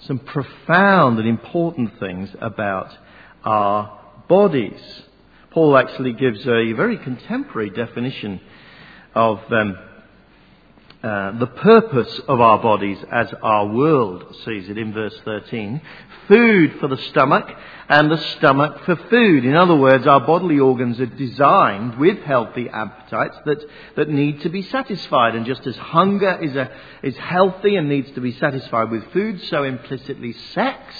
some 0.00 0.18
profound 0.18 1.18
and 1.18 1.28
important 1.28 1.98
things 1.98 2.28
about 2.40 2.90
our 3.44 3.98
bodies. 4.28 4.80
Paul 5.50 5.76
actually 5.76 6.12
gives 6.12 6.40
a 6.46 6.72
very 6.72 6.98
contemporary 6.98 7.70
definition 7.70 8.40
of 9.14 9.40
um, 9.50 9.78
uh, 11.02 11.38
the 11.38 11.46
purpose 11.46 12.20
of 12.26 12.40
our 12.40 12.58
bodies 12.58 12.98
as 13.12 13.32
our 13.42 13.66
world 13.68 14.34
sees 14.44 14.68
it 14.68 14.78
in 14.78 14.92
verse 14.92 15.14
13. 15.24 15.80
Food 16.26 16.76
for 16.80 16.88
the 16.88 16.96
stomach 16.96 17.48
and 17.88 18.10
the 18.10 18.16
stomach 18.36 18.84
for 18.84 18.96
food. 18.96 19.44
In 19.44 19.54
other 19.54 19.76
words, 19.76 20.06
our 20.06 20.20
bodily 20.20 20.58
organs 20.58 20.98
are 20.98 21.06
designed 21.06 21.98
with 21.98 22.18
healthy 22.20 22.68
appetites 22.68 23.36
that, 23.44 23.64
that 23.96 24.08
need 24.08 24.40
to 24.40 24.48
be 24.48 24.62
satisfied. 24.62 25.34
And 25.34 25.46
just 25.46 25.66
as 25.66 25.76
hunger 25.76 26.38
is, 26.42 26.56
a, 26.56 26.70
is 27.02 27.16
healthy 27.16 27.76
and 27.76 27.88
needs 27.88 28.10
to 28.12 28.20
be 28.20 28.32
satisfied 28.32 28.90
with 28.90 29.12
food, 29.12 29.42
so 29.44 29.62
implicitly 29.64 30.32
sex 30.54 30.94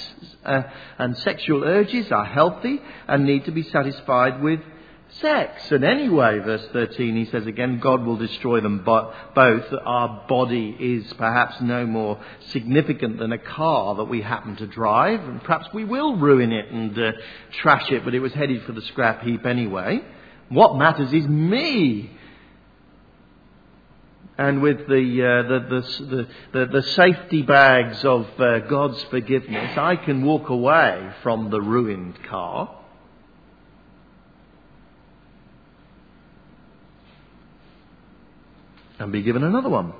uh, 0.45 0.63
and 0.99 1.17
sexual 1.17 1.63
urges 1.63 2.11
are 2.11 2.25
healthy 2.25 2.81
and 3.07 3.25
need 3.25 3.45
to 3.45 3.51
be 3.51 3.63
satisfied 3.63 4.41
with 4.41 4.61
sex. 5.21 5.71
And 5.71 5.83
anyway, 5.83 6.39
verse 6.39 6.65
13, 6.73 7.15
he 7.15 7.25
says 7.31 7.45
again, 7.45 7.79
God 7.79 8.05
will 8.05 8.17
destroy 8.17 8.61
them 8.61 8.83
both. 8.83 9.65
Our 9.85 10.25
body 10.27 10.75
is 10.79 11.11
perhaps 11.13 11.59
no 11.61 11.85
more 11.85 12.19
significant 12.49 13.19
than 13.19 13.31
a 13.31 13.37
car 13.37 13.95
that 13.95 14.05
we 14.05 14.21
happen 14.21 14.55
to 14.57 14.67
drive, 14.67 15.21
and 15.21 15.43
perhaps 15.43 15.67
we 15.73 15.83
will 15.83 16.17
ruin 16.17 16.51
it 16.51 16.71
and 16.71 16.97
uh, 16.97 17.11
trash 17.51 17.91
it, 17.91 18.03
but 18.05 18.13
it 18.13 18.19
was 18.19 18.33
headed 18.33 18.63
for 18.63 18.71
the 18.71 18.81
scrap 18.83 19.23
heap 19.23 19.45
anyway. 19.45 20.01
What 20.49 20.77
matters 20.77 21.11
is 21.11 21.27
me. 21.27 22.11
And 24.37 24.61
with 24.61 24.87
the, 24.87 24.93
uh, 24.93 25.49
the, 25.49 25.81
the, 26.05 26.27
the, 26.53 26.65
the, 26.67 26.83
safety 26.89 27.41
bags 27.41 28.05
of 28.05 28.27
uh, 28.39 28.59
God's 28.59 29.03
forgiveness, 29.05 29.75
I 29.75 29.95
can 29.95 30.23
walk 30.23 30.49
away 30.49 31.11
from 31.23 31.49
the 31.49 31.59
ruined 31.59 32.23
car 32.25 32.76
and 38.99 39.11
be 39.11 39.21
given 39.21 39.43
another 39.43 39.69
one. 39.69 39.93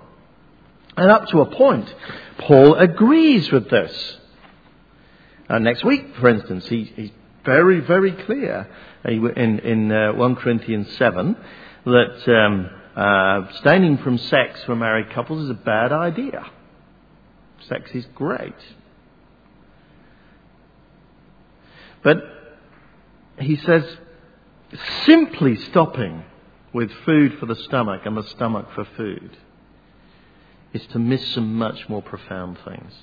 And 0.96 1.12
up 1.12 1.28
to 1.28 1.42
a 1.42 1.46
point, 1.46 1.94
Paul 2.40 2.76
agrees 2.76 3.52
with 3.52 3.70
this. 3.70 4.18
Uh, 5.50 5.60
next 5.60 5.86
week, 5.86 6.16
for 6.20 6.28
instance, 6.28 6.68
he, 6.68 6.84
he's 6.84 7.12
very, 7.46 7.80
very 7.80 8.12
clear 8.12 8.68
in, 9.06 9.60
in 9.60 9.92
uh, 9.92 10.14
1 10.14 10.36
Corinthians 10.36 10.92
7 10.98 11.38
that 11.86 12.28
um, 12.28 12.70
uh, 12.96 13.48
abstaining 13.48 13.98
from 14.00 14.18
sex 14.18 14.64
for 14.66 14.76
married 14.76 15.12
couples 15.12 15.44
is 15.44 15.50
a 15.52 15.54
bad 15.54 15.92
idea. 15.92 16.46
Sex 17.68 17.92
is 17.94 18.06
great. 18.16 18.56
But 22.04 22.18
he 23.40 23.56
says 23.56 23.86
simply 25.06 25.56
stopping 25.58 26.24
with 26.74 26.92
food 27.06 27.38
for 27.40 27.46
the 27.46 27.56
stomach 27.56 28.02
and 28.06 28.18
the 28.18 28.24
stomach 28.24 28.68
for 28.76 28.86
food 28.96 29.38
is 30.74 30.86
to 30.88 31.00
miss 31.00 31.26
some 31.34 31.56
much 31.56 31.88
more 31.90 32.02
profound 32.02 32.58
things. 32.66 32.94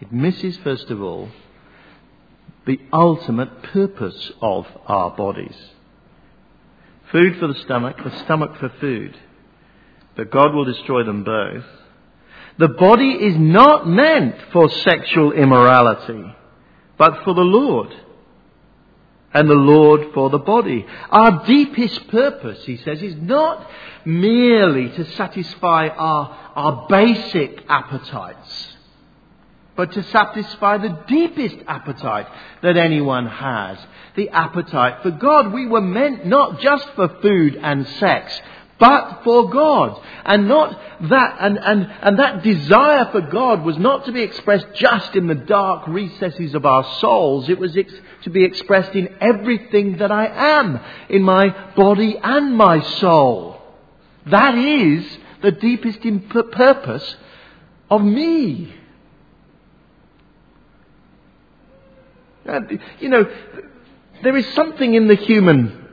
It 0.00 0.12
misses, 0.12 0.56
first 0.58 0.90
of 0.90 1.02
all, 1.02 1.28
the 2.66 2.80
ultimate 2.92 3.62
purpose 3.62 4.30
of 4.40 4.66
our 4.86 5.10
bodies. 5.10 5.56
Food 7.10 7.38
for 7.38 7.48
the 7.48 7.60
stomach, 7.64 7.96
the 8.02 8.24
stomach 8.24 8.56
for 8.58 8.68
food. 8.80 9.16
But 10.16 10.30
God 10.30 10.54
will 10.54 10.64
destroy 10.64 11.04
them 11.04 11.24
both. 11.24 11.64
The 12.58 12.68
body 12.68 13.10
is 13.10 13.36
not 13.36 13.88
meant 13.88 14.36
for 14.52 14.68
sexual 14.68 15.32
immorality, 15.32 16.34
but 16.96 17.24
for 17.24 17.34
the 17.34 17.40
Lord 17.40 17.94
and 19.38 19.48
the 19.48 19.54
Lord 19.54 20.12
for 20.14 20.30
the 20.30 20.38
body. 20.38 20.84
Our 21.10 21.46
deepest 21.46 22.08
purpose, 22.08 22.64
he 22.64 22.76
says, 22.78 23.00
is 23.00 23.14
not 23.14 23.70
merely 24.04 24.88
to 24.90 25.04
satisfy 25.12 25.88
our, 25.88 26.36
our 26.56 26.86
basic 26.88 27.62
appetites, 27.68 28.74
but 29.76 29.92
to 29.92 30.02
satisfy 30.02 30.78
the 30.78 31.04
deepest 31.06 31.56
appetite 31.68 32.26
that 32.62 32.76
anyone 32.76 33.26
has 33.26 33.78
the 34.16 34.28
appetite 34.30 35.02
for 35.04 35.12
God. 35.12 35.52
We 35.52 35.66
were 35.66 35.80
meant 35.80 36.26
not 36.26 36.58
just 36.58 36.88
for 36.96 37.08
food 37.22 37.56
and 37.62 37.86
sex, 37.86 38.40
but 38.78 39.22
for 39.24 39.50
God. 39.50 40.00
And 40.24 40.46
not 40.46 40.78
that, 41.08 41.36
and, 41.40 41.58
and, 41.58 41.90
and 42.02 42.18
that 42.18 42.42
desire 42.42 43.06
for 43.10 43.20
God 43.20 43.64
was 43.64 43.76
not 43.78 44.04
to 44.06 44.12
be 44.12 44.22
expressed 44.22 44.66
just 44.74 45.16
in 45.16 45.26
the 45.26 45.34
dark 45.34 45.88
recesses 45.88 46.54
of 46.54 46.64
our 46.64 46.84
souls. 47.00 47.48
It 47.48 47.58
was 47.58 47.76
ex- 47.76 47.92
to 48.22 48.30
be 48.30 48.44
expressed 48.44 48.94
in 48.94 49.16
everything 49.20 49.98
that 49.98 50.12
I 50.12 50.26
am, 50.26 50.80
in 51.08 51.22
my 51.22 51.48
body 51.74 52.16
and 52.22 52.56
my 52.56 52.80
soul. 52.98 53.60
That 54.26 54.56
is 54.56 55.18
the 55.42 55.52
deepest 55.52 56.04
imp- 56.04 56.52
purpose 56.52 57.16
of 57.90 58.02
me. 58.02 58.74
And, 62.44 62.80
you 63.00 63.08
know, 63.08 63.30
there 64.22 64.36
is 64.36 64.46
something 64.54 64.94
in 64.94 65.08
the 65.08 65.16
human 65.16 65.87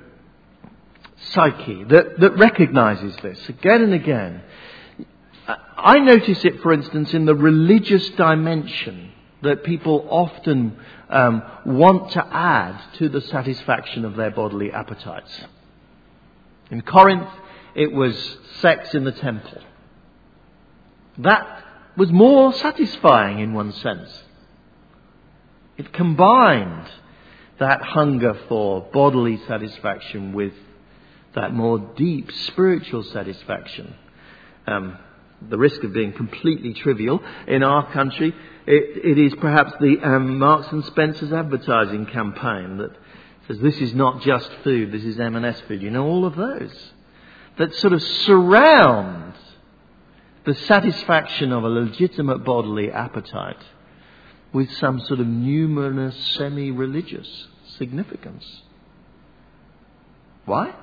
psyche 1.31 1.83
that, 1.85 2.19
that 2.19 2.37
recognizes 2.37 3.15
this 3.17 3.49
again 3.49 3.81
and 3.83 3.93
again. 3.93 4.41
I 5.47 5.99
notice 5.99 6.43
it, 6.43 6.61
for 6.61 6.73
instance, 6.73 7.13
in 7.13 7.25
the 7.25 7.35
religious 7.35 8.09
dimension 8.11 9.11
that 9.43 9.63
people 9.63 10.07
often 10.09 10.77
um, 11.09 11.43
want 11.65 12.11
to 12.11 12.25
add 12.25 12.81
to 12.95 13.09
the 13.09 13.21
satisfaction 13.21 14.05
of 14.05 14.15
their 14.15 14.31
bodily 14.31 14.71
appetites. 14.71 15.31
In 16.71 16.81
Corinth, 16.81 17.29
it 17.75 17.91
was 17.91 18.37
sex 18.59 18.95
in 18.95 19.03
the 19.03 19.11
temple. 19.11 19.61
That 21.19 21.63
was 21.95 22.11
more 22.11 22.53
satisfying 22.53 23.39
in 23.39 23.53
one 23.53 23.71
sense. 23.73 24.09
It 25.77 25.93
combined 25.93 26.89
that 27.59 27.81
hunger 27.81 28.33
for 28.49 28.81
bodily 28.91 29.39
satisfaction 29.47 30.33
with 30.33 30.53
that 31.35 31.53
more 31.53 31.79
deep 31.95 32.31
spiritual 32.31 33.03
satisfaction. 33.03 33.95
Um, 34.67 34.97
the 35.49 35.57
risk 35.57 35.83
of 35.83 35.93
being 35.93 36.13
completely 36.13 36.73
trivial 36.73 37.21
in 37.47 37.61
our 37.61 37.91
country, 37.91 38.33
it, 38.65 39.05
it 39.05 39.17
is 39.17 39.35
perhaps 39.35 39.73
the 39.79 39.99
um, 40.01 40.39
Marks 40.39 40.71
and 40.71 40.83
Spencer's 40.85 41.31
advertising 41.31 42.05
campaign 42.07 42.77
that 42.77 42.95
says 43.47 43.59
this 43.59 43.77
is 43.77 43.93
not 43.93 44.21
just 44.21 44.49
food, 44.63 44.91
this 44.91 45.03
is 45.03 45.19
M&S 45.19 45.61
food. 45.67 45.81
You 45.81 45.91
know 45.91 46.05
all 46.05 46.25
of 46.25 46.35
those 46.35 46.91
that 47.57 47.73
sort 47.75 47.93
of 47.93 48.01
surround 48.01 49.33
the 50.45 50.55
satisfaction 50.55 51.51
of 51.51 51.63
a 51.63 51.69
legitimate 51.69 52.39
bodily 52.39 52.91
appetite 52.91 53.63
with 54.53 54.71
some 54.73 54.99
sort 55.01 55.19
of 55.19 55.25
numinous 55.25 56.13
semi-religious 56.35 57.47
significance. 57.77 58.45
Why? 60.45 60.73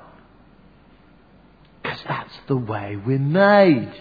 That's 2.07 2.35
the 2.47 2.57
way 2.57 2.97
we're 2.97 3.19
made. 3.19 3.93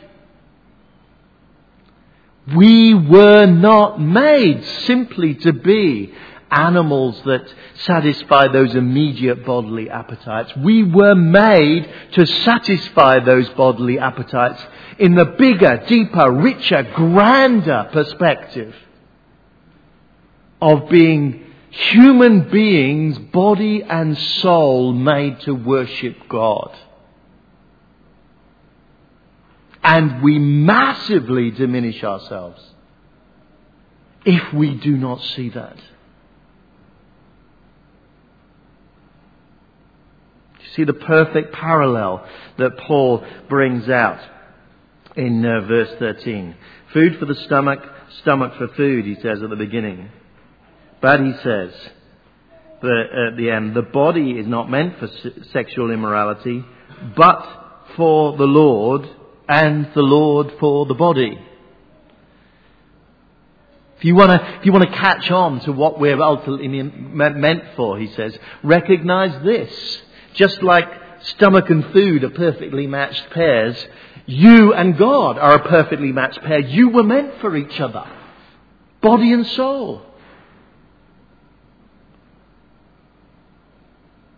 We 2.56 2.94
were 2.94 3.46
not 3.46 4.02
made 4.02 4.66
simply 4.86 5.36
to 5.36 5.54
be 5.54 6.14
animals 6.50 7.22
that 7.24 7.48
satisfy 7.76 8.48
those 8.50 8.76
immediate 8.76 9.46
bodily 9.46 9.90
appetites. 9.90 10.52
We 10.58 10.84
were 10.84 11.16
made 11.16 11.90
to 12.14 12.26
satisfy 12.26 13.20
those 13.20 13.48
bodily 13.50 14.00
appetites 14.00 14.62
in 15.00 15.16
the 15.16 15.26
bigger, 15.26 15.84
deeper, 15.88 16.32
richer, 16.32 16.84
grander 16.94 17.90
perspective 17.94 18.76
of 20.62 20.90
being 20.90 21.46
human 21.70 22.50
beings, 22.50 23.18
body 23.18 23.82
and 23.84 24.18
soul, 24.18 24.94
made 24.94 25.40
to 25.42 25.54
worship 25.54 26.18
God. 26.28 26.76
And 29.84 30.22
we 30.22 30.38
massively 30.40 31.52
diminish 31.52 32.04
ourselves 32.04 32.62
if 34.26 34.54
we 34.54 34.76
do 34.76 34.96
not 34.96 35.22
see 35.22 35.50
that. 35.50 35.78
You 40.60 40.68
see 40.76 40.84
the 40.84 40.94
perfect 40.94 41.54
parallel 41.54 42.28
that 42.58 42.78
Paul 42.78 43.26
brings 43.50 43.90
out 43.90 44.20
in 45.16 45.46
uh, 45.46 45.62
verse 45.62 45.94
13. 45.98 46.56
Food 46.94 47.18
for 47.18 47.26
the 47.26 47.36
stomach, 47.36 47.80
stomach 48.22 48.54
for 48.58 48.68
food, 48.70 49.06
he 49.06 49.16
says 49.16 49.42
at 49.42 49.50
the 49.50 49.56
beginning. 49.56 50.10
But 51.02 51.22
he 51.22 51.34
says 51.42 51.74
at 52.84 53.38
the 53.38 53.52
end, 53.52 53.76
the 53.76 53.82
body 53.82 54.32
is 54.32 54.48
not 54.48 54.70
meant 54.70 54.98
for 55.00 55.08
sexual 55.52 55.92
immorality, 55.92 56.64
but 57.16 57.86
for 57.96 58.38
the 58.38 58.46
Lord, 58.46 59.08
and 59.52 59.90
the 59.94 60.02
Lord 60.02 60.54
for 60.62 60.86
the 60.86 60.94
body. 60.94 61.38
If 63.98 64.06
you 64.06 64.16
want 64.16 64.32
to, 64.32 64.60
if 64.60 64.66
you 64.66 64.72
want 64.72 64.90
to 64.90 64.98
catch 64.98 65.30
on 65.30 65.60
to 65.66 65.74
what 65.74 66.00
we're 66.00 66.22
ultimately 66.22 66.70
meant 66.70 67.64
for, 67.76 68.00
he 68.00 68.08
says, 68.14 68.34
recognize 68.64 69.44
this. 69.44 70.02
Just 70.36 70.64
like 70.64 70.88
stomach 71.24 71.70
and 71.70 71.84
food 71.92 72.24
are 72.24 72.30
perfectly 72.30 72.88
matched 72.88 73.30
pairs, 73.32 73.76
you 74.26 74.74
and 74.74 74.98
God 74.98 75.38
are 75.38 75.56
a 75.56 75.68
perfectly 75.68 76.14
matched 76.14 76.42
pair. 76.42 76.60
You 76.60 76.90
were 76.90 77.04
meant 77.04 77.42
for 77.42 77.54
each 77.58 77.78
other. 77.82 78.10
Body 79.02 79.34
and 79.34 79.46
soul. 79.46 80.02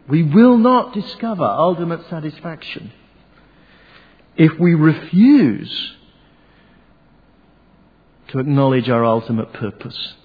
We 0.10 0.24
will 0.24 0.58
not 0.58 0.96
discover 0.96 1.44
ultimate 1.44 2.10
satisfaction 2.10 2.92
if 4.36 4.60
we 4.60 4.74
refuse 4.74 5.94
to 8.30 8.40
acknowledge 8.40 8.90
our 8.90 9.06
ultimate 9.06 9.54
purpose. 9.54 10.16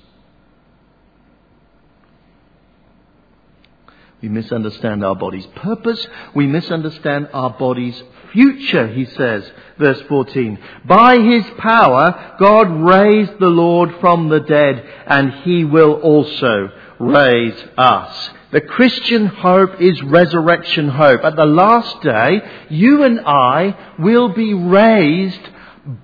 We 4.23 4.29
misunderstand 4.29 5.05
our 5.05 5.15
body's 5.15 5.47
purpose. 5.47 6.05
We 6.35 6.47
misunderstand 6.47 7.29
our 7.33 7.51
body's 7.51 8.03
future, 8.33 8.89
he 8.89 9.05
says, 9.05 9.49
verse 9.79 10.01
14. 10.09 10.59
By 10.87 11.19
his 11.19 11.45
power, 11.59 12.35
God 12.41 12.69
raised 12.81 13.39
the 13.39 13.47
Lord 13.47 13.95
from 14.01 14.29
the 14.29 14.41
dead, 14.41 14.85
and 15.07 15.33
he 15.45 15.65
will 15.65 15.95
also 15.95 16.71
raise 16.99 17.63
us. 17.77 18.31
The 18.51 18.61
Christian 18.63 19.27
hope 19.27 19.79
is 19.81 20.03
resurrection 20.03 20.89
hope. 20.89 21.23
At 21.23 21.37
the 21.37 21.45
last 21.45 22.01
day, 22.01 22.41
you 22.71 23.03
and 23.03 23.21
I 23.21 23.77
will 23.99 24.31
be 24.31 24.55
raised 24.55 25.41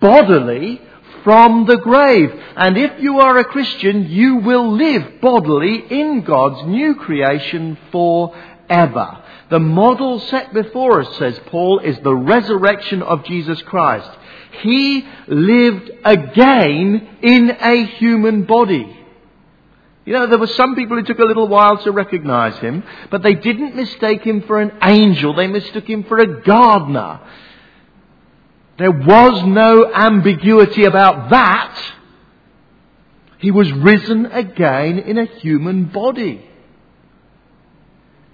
bodily 0.01 0.83
from 1.23 1.65
the 1.65 1.79
grave. 1.79 2.31
And 2.55 2.77
if 2.77 3.01
you 3.01 3.21
are 3.21 3.39
a 3.39 3.45
Christian, 3.45 4.11
you 4.11 4.37
will 4.37 4.77
live 4.77 5.23
bodily 5.23 5.87
in 5.89 6.21
God's 6.21 6.67
new 6.67 6.97
creation 6.97 7.79
forever. 7.91 9.23
The 9.49 9.59
model 9.59 10.21
set 10.21 10.53
before 10.53 11.01
us, 11.01 11.17
says 11.17 11.41
Paul, 11.47 11.79
is 11.79 11.99
the 12.01 12.15
resurrection 12.15 13.03
of 13.03 13.25
Jesus 13.25 13.63
Christ. 13.63 14.11
He 14.61 15.07
lived 15.29 15.91
again 16.05 17.17
in 17.23 17.51
a 17.51 17.87
human 17.87 18.45
body. 18.45 19.01
You 20.05 20.13
know, 20.13 20.27
there 20.27 20.39
were 20.39 20.47
some 20.47 20.75
people 20.75 20.99
who 20.99 21.03
took 21.03 21.19
a 21.19 21.25
little 21.25 21.49
while 21.49 21.79
to 21.79 21.91
recognize 21.91 22.59
him, 22.59 22.85
but 23.11 23.23
they 23.23 23.35
didn't 23.35 23.75
mistake 23.75 24.23
him 24.23 24.43
for 24.43 24.61
an 24.61 24.73
angel. 24.83 25.35
They 25.35 25.47
mistook 25.47 25.89
him 25.89 26.05
for 26.05 26.19
a 26.19 26.43
gardener. 26.43 27.21
There 28.79 28.91
was 28.91 29.45
no 29.47 29.91
ambiguity 29.93 30.85
about 30.85 31.31
that. 31.31 31.79
He 33.39 33.51
was 33.51 33.73
risen 33.73 34.27
again 34.27 34.99
in 34.99 35.17
a 35.17 35.25
human 35.25 35.87
body. 35.87 36.45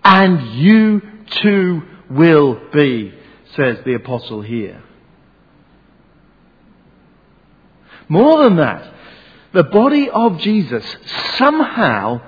And 0.02 0.56
you 0.56 1.02
too 1.42 1.82
will 2.10 2.60
be, 2.72 3.14
says 3.54 3.78
the 3.84 3.94
apostle 3.94 4.40
here. 4.40 4.82
More 8.08 8.42
than 8.42 8.56
that, 8.56 8.92
the 9.52 9.64
body 9.64 10.08
of 10.08 10.38
Jesus 10.38 10.84
somehow 11.36 12.20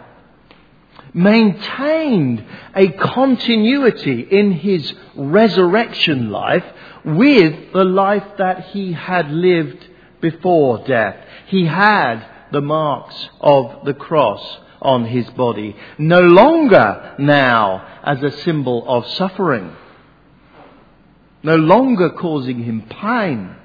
maintained 1.15 2.45
a 2.75 2.89
continuity 2.89 4.21
in 4.23 4.53
his 4.53 4.93
resurrection 5.15 6.31
life 6.31 6.65
with 7.05 7.73
the 7.73 7.85
life 7.85 8.25
that 8.39 8.67
he 8.67 8.93
had 8.93 9.31
lived 9.31 9.89
before 10.21 10.85
death. 10.87 11.17
He 11.47 11.67
had 11.67 12.25
the 12.53 12.61
marks 12.61 13.29
of 13.41 13.85
the 13.85 13.95
cross 13.95 14.59
on 14.81 15.05
his 15.05 15.29
body, 15.31 15.77
no 15.99 16.21
longer 16.21 17.15
now 17.19 18.01
as 18.05 18.23
a 18.23 18.43
symbol 18.43 18.85
of 18.87 19.07
suffering, 19.13 19.75
no 21.43 21.57
longer 21.57 22.11
causing 22.11 22.63
him 22.63 22.83
pain. 22.83 23.57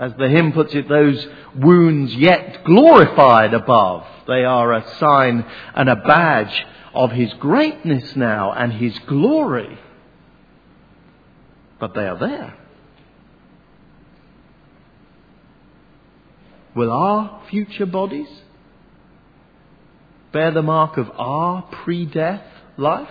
As 0.00 0.12
the 0.18 0.28
hymn 0.28 0.52
puts 0.52 0.74
it, 0.74 0.88
those 0.88 1.26
wounds 1.56 2.14
yet 2.14 2.64
glorified 2.64 3.54
above, 3.54 4.06
they 4.26 4.44
are 4.44 4.72
a 4.72 4.96
sign 4.98 5.44
and 5.74 5.88
a 5.88 5.96
badge 5.96 6.66
of 6.94 7.10
his 7.10 7.32
greatness 7.34 8.14
now 8.16 8.52
and 8.52 8.72
his 8.72 8.98
glory 9.00 9.78
but 11.78 11.94
they 11.94 12.06
are 12.06 12.18
there. 12.18 12.54
Will 16.74 16.90
our 16.92 17.42
future 17.50 17.86
bodies 17.86 18.28
bear 20.32 20.50
the 20.50 20.62
mark 20.62 20.96
of 20.96 21.10
our 21.16 21.62
pre 21.62 22.04
death 22.04 22.44
life? 22.76 23.08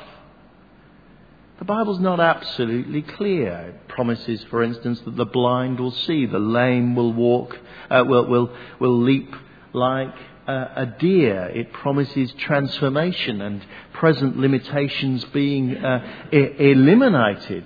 The 1.60 1.66
Bible's 1.66 2.00
not 2.00 2.20
absolutely 2.20 3.02
clear. 3.02 3.52
It 3.70 3.88
promises, 3.88 4.44
for 4.50 4.62
instance, 4.62 5.02
that 5.06 5.16
the 5.16 5.26
blind 5.26 5.80
will 5.80 5.92
see, 5.92 6.26
the 6.26 6.38
lame 6.40 6.96
will 6.96 7.14
walk, 7.14 7.58
uh, 7.90 8.04
will, 8.06 8.28
will, 8.28 8.56
will 8.80 9.02
leap 9.02 9.34
like 9.74 10.14
a 10.48 10.86
deer. 11.00 11.46
It 11.48 11.74
promises 11.74 12.32
transformation 12.38 13.42
and 13.42 13.66
present 13.94 14.38
limitations 14.38 15.26
being 15.26 15.76
uh, 15.76 16.30
eliminated. 16.32 17.66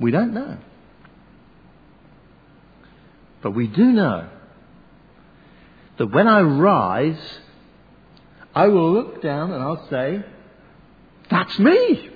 We 0.00 0.10
don't 0.10 0.34
know. 0.34 0.58
But 3.42 3.52
we 3.52 3.68
do 3.68 3.84
know 3.84 4.28
that 5.98 6.06
when 6.06 6.26
I 6.26 6.40
rise, 6.40 7.38
I 8.54 8.66
will 8.66 8.92
look 8.92 9.22
down 9.22 9.52
and 9.52 9.62
I'll 9.62 9.88
say, 9.88 10.24
That's 11.30 11.58
me. 11.58 12.10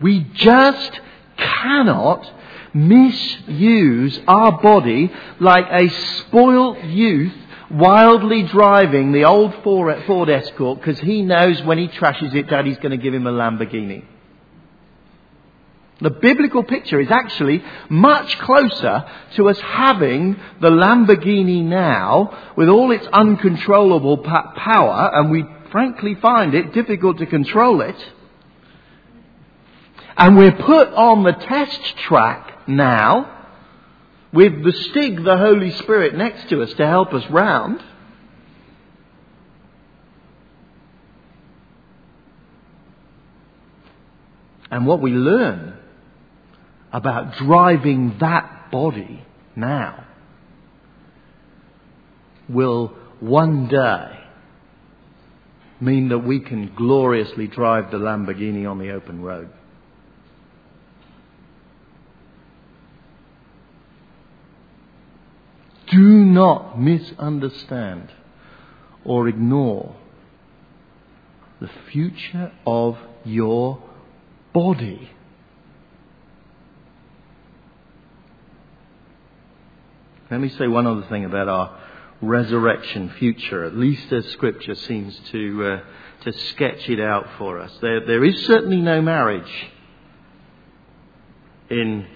We 0.00 0.20
just 0.34 1.00
cannot 1.36 2.30
misuse 2.72 4.18
our 4.26 4.60
body 4.62 5.12
like 5.40 5.66
a 5.70 5.88
spoiled 5.88 6.82
youth 6.84 7.34
wildly 7.70 8.42
driving 8.44 9.12
the 9.12 9.24
old 9.24 9.54
Ford 9.62 10.30
Escort 10.30 10.78
because 10.78 10.98
he 11.00 11.22
knows 11.22 11.62
when 11.62 11.78
he 11.78 11.88
trashes 11.88 12.34
it, 12.34 12.48
Daddy's 12.48 12.78
going 12.78 12.90
to 12.90 12.96
give 12.96 13.14
him 13.14 13.26
a 13.26 13.32
Lamborghini. 13.32 14.04
The 16.00 16.10
biblical 16.10 16.64
picture 16.64 16.98
is 16.98 17.10
actually 17.10 17.62
much 17.90 18.38
closer 18.38 19.04
to 19.36 19.50
us 19.50 19.60
having 19.60 20.40
the 20.60 20.70
Lamborghini 20.70 21.62
now 21.62 22.52
with 22.56 22.70
all 22.70 22.90
its 22.90 23.06
uncontrollable 23.12 24.18
power, 24.18 25.10
and 25.12 25.30
we 25.30 25.44
frankly 25.70 26.14
find 26.14 26.54
it 26.54 26.72
difficult 26.72 27.18
to 27.18 27.26
control 27.26 27.82
it. 27.82 27.96
And 30.16 30.38
we're 30.38 30.52
put 30.52 30.88
on 30.88 31.22
the 31.22 31.32
test 31.32 31.98
track 31.98 32.66
now 32.66 33.38
with 34.32 34.64
the 34.64 34.72
Stig, 34.72 35.22
the 35.22 35.36
Holy 35.36 35.70
Spirit, 35.70 36.14
next 36.14 36.48
to 36.48 36.62
us 36.62 36.72
to 36.74 36.86
help 36.86 37.12
us 37.12 37.28
round. 37.30 37.82
And 44.70 44.86
what 44.86 45.00
we 45.00 45.10
learn 45.10 45.79
about 46.92 47.34
driving 47.36 48.16
that 48.20 48.70
body 48.70 49.24
now 49.56 50.04
will 52.48 52.88
one 53.20 53.68
day 53.68 54.18
mean 55.80 56.08
that 56.08 56.18
we 56.18 56.40
can 56.40 56.74
gloriously 56.74 57.46
drive 57.46 57.90
the 57.90 57.96
Lamborghini 57.96 58.68
on 58.68 58.78
the 58.78 58.90
open 58.90 59.22
road. 59.22 59.50
Do 65.90 65.98
not 65.98 66.80
misunderstand 66.80 68.10
or 69.04 69.28
ignore 69.28 69.96
the 71.60 71.70
future 71.90 72.52
of 72.64 72.96
your 73.24 73.82
body. 74.54 75.10
Let 80.30 80.40
me 80.40 80.48
say 80.50 80.68
one 80.68 80.86
other 80.86 81.02
thing 81.08 81.24
about 81.24 81.48
our 81.48 81.76
resurrection 82.22 83.10
future, 83.18 83.64
at 83.64 83.74
least 83.76 84.12
as 84.12 84.24
Scripture 84.28 84.76
seems 84.76 85.18
to, 85.32 85.64
uh, 85.64 85.80
to 86.22 86.32
sketch 86.32 86.88
it 86.88 87.00
out 87.00 87.26
for 87.36 87.58
us. 87.58 87.76
There, 87.82 88.06
there 88.06 88.24
is 88.24 88.46
certainly 88.46 88.80
no 88.80 89.02
marriage 89.02 89.50
in 91.68 92.06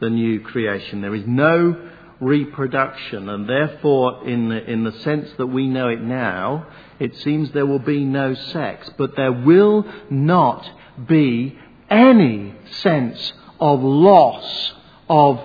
the 0.00 0.10
new 0.10 0.40
creation. 0.40 1.00
There 1.00 1.14
is 1.14 1.28
no 1.28 1.90
reproduction, 2.18 3.28
and 3.28 3.48
therefore, 3.48 4.26
in 4.26 4.48
the, 4.48 4.68
in 4.68 4.82
the 4.82 4.98
sense 5.02 5.30
that 5.38 5.46
we 5.46 5.68
know 5.68 5.86
it 5.86 6.00
now, 6.00 6.66
it 6.98 7.14
seems 7.18 7.52
there 7.52 7.66
will 7.66 7.78
be 7.78 8.04
no 8.04 8.34
sex, 8.34 8.90
but 8.98 9.14
there 9.14 9.32
will 9.32 9.86
not 10.10 10.68
be 11.06 11.56
any 11.88 12.52
sense 12.80 13.32
of 13.60 13.80
loss 13.80 14.72
of 15.08 15.40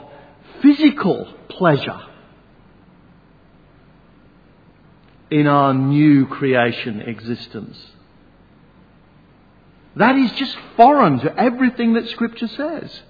physical 0.63 1.35
pleasure 1.59 1.99
in 5.29 5.45
our 5.45 5.73
new 5.73 6.25
creation 6.25 7.01
existence. 7.01 7.77
That 9.95 10.15
is 10.15 10.31
just 10.31 10.57
foreign 10.77 11.19
to 11.19 11.37
everything 11.37 11.93
that 11.93 12.07
Scripture 12.09 12.47
says. 12.47 13.01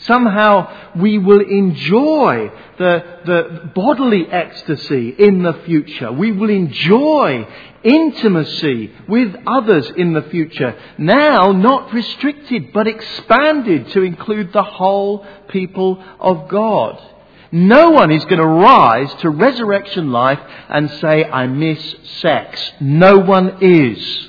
Somehow 0.00 0.92
we 0.96 1.16
will 1.18 1.40
enjoy 1.40 2.50
the, 2.78 3.02
the 3.24 3.70
bodily 3.74 4.26
ecstasy 4.30 5.08
in 5.08 5.42
the 5.42 5.54
future. 5.64 6.12
We 6.12 6.32
will 6.32 6.50
enjoy 6.50 7.48
intimacy 7.82 8.92
with 9.08 9.34
others 9.46 9.90
in 9.96 10.12
the 10.12 10.22
future. 10.22 10.78
Now 10.98 11.52
not 11.52 11.94
restricted 11.94 12.72
but 12.74 12.86
expanded 12.86 13.88
to 13.92 14.02
include 14.02 14.52
the 14.52 14.62
whole 14.62 15.26
people 15.48 16.02
of 16.20 16.48
God. 16.48 17.02
No 17.50 17.90
one 17.90 18.10
is 18.10 18.24
going 18.24 18.38
to 18.38 18.46
rise 18.46 19.14
to 19.20 19.30
resurrection 19.30 20.12
life 20.12 20.40
and 20.68 20.90
say, 21.00 21.24
I 21.24 21.46
miss 21.46 21.96
sex. 22.20 22.72
No 22.80 23.18
one 23.18 23.58
is. 23.62 24.28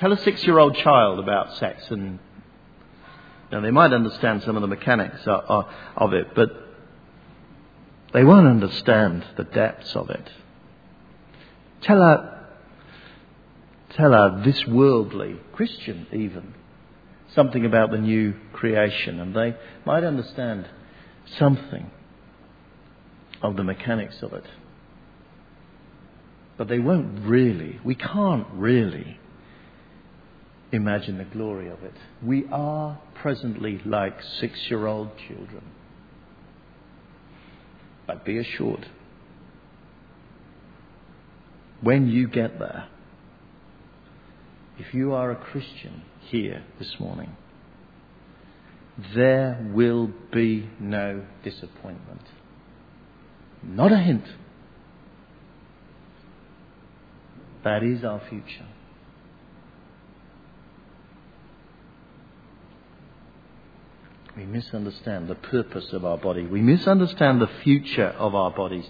Tell 0.00 0.12
a 0.12 0.18
six 0.18 0.42
year 0.44 0.58
old 0.58 0.76
child 0.76 1.18
about 1.18 1.56
sex 1.56 1.90
and 1.90 2.18
they 3.50 3.70
might 3.70 3.92
understand 3.92 4.42
some 4.42 4.56
of 4.56 4.62
the 4.62 4.66
mechanics 4.66 5.20
of 5.26 6.12
it, 6.14 6.34
but 6.34 6.48
they 8.14 8.24
won't 8.24 8.46
understand 8.46 9.26
the 9.36 9.44
depths 9.44 9.94
of 9.94 10.08
it. 10.08 10.26
Tell 11.82 12.00
a, 12.00 12.46
tell 13.90 14.12
her 14.12 14.40
this 14.42 14.66
worldly, 14.66 15.36
Christian 15.52 16.06
even, 16.12 16.54
something 17.34 17.66
about 17.66 17.90
the 17.90 17.98
new 17.98 18.34
creation, 18.54 19.20
and 19.20 19.36
they 19.36 19.54
might 19.84 20.02
understand 20.02 20.66
something 21.36 21.90
of 23.42 23.54
the 23.56 23.64
mechanics 23.64 24.22
of 24.22 24.32
it. 24.32 24.46
But 26.56 26.68
they 26.68 26.78
won't 26.78 27.26
really, 27.26 27.78
we 27.84 27.94
can't 27.94 28.46
really 28.52 29.19
imagine 30.72 31.18
the 31.18 31.24
glory 31.24 31.68
of 31.68 31.82
it. 31.82 31.94
We 32.22 32.46
are 32.50 33.00
presently 33.14 33.80
like 33.84 34.16
six 34.40 34.58
year 34.68 34.86
old 34.86 35.10
children. 35.28 35.64
But 38.06 38.24
be 38.24 38.38
assured, 38.38 38.88
when 41.80 42.08
you 42.08 42.28
get 42.28 42.58
there, 42.58 42.88
if 44.78 44.94
you 44.94 45.12
are 45.12 45.30
a 45.30 45.36
Christian 45.36 46.02
here 46.20 46.64
this 46.78 46.96
morning, 46.98 47.36
there 49.14 49.70
will 49.72 50.10
be 50.32 50.68
no 50.78 51.24
disappointment. 51.44 52.22
Not 53.62 53.92
a 53.92 53.98
hint. 53.98 54.24
That 57.64 57.82
is 57.82 58.04
our 58.04 58.20
future. 58.28 58.66
We 64.40 64.46
misunderstand 64.46 65.28
the 65.28 65.34
purpose 65.34 65.92
of 65.92 66.06
our 66.06 66.16
body. 66.16 66.46
We 66.46 66.62
misunderstand 66.62 67.42
the 67.42 67.50
future 67.62 68.06
of 68.06 68.34
our 68.34 68.50
bodies. 68.50 68.88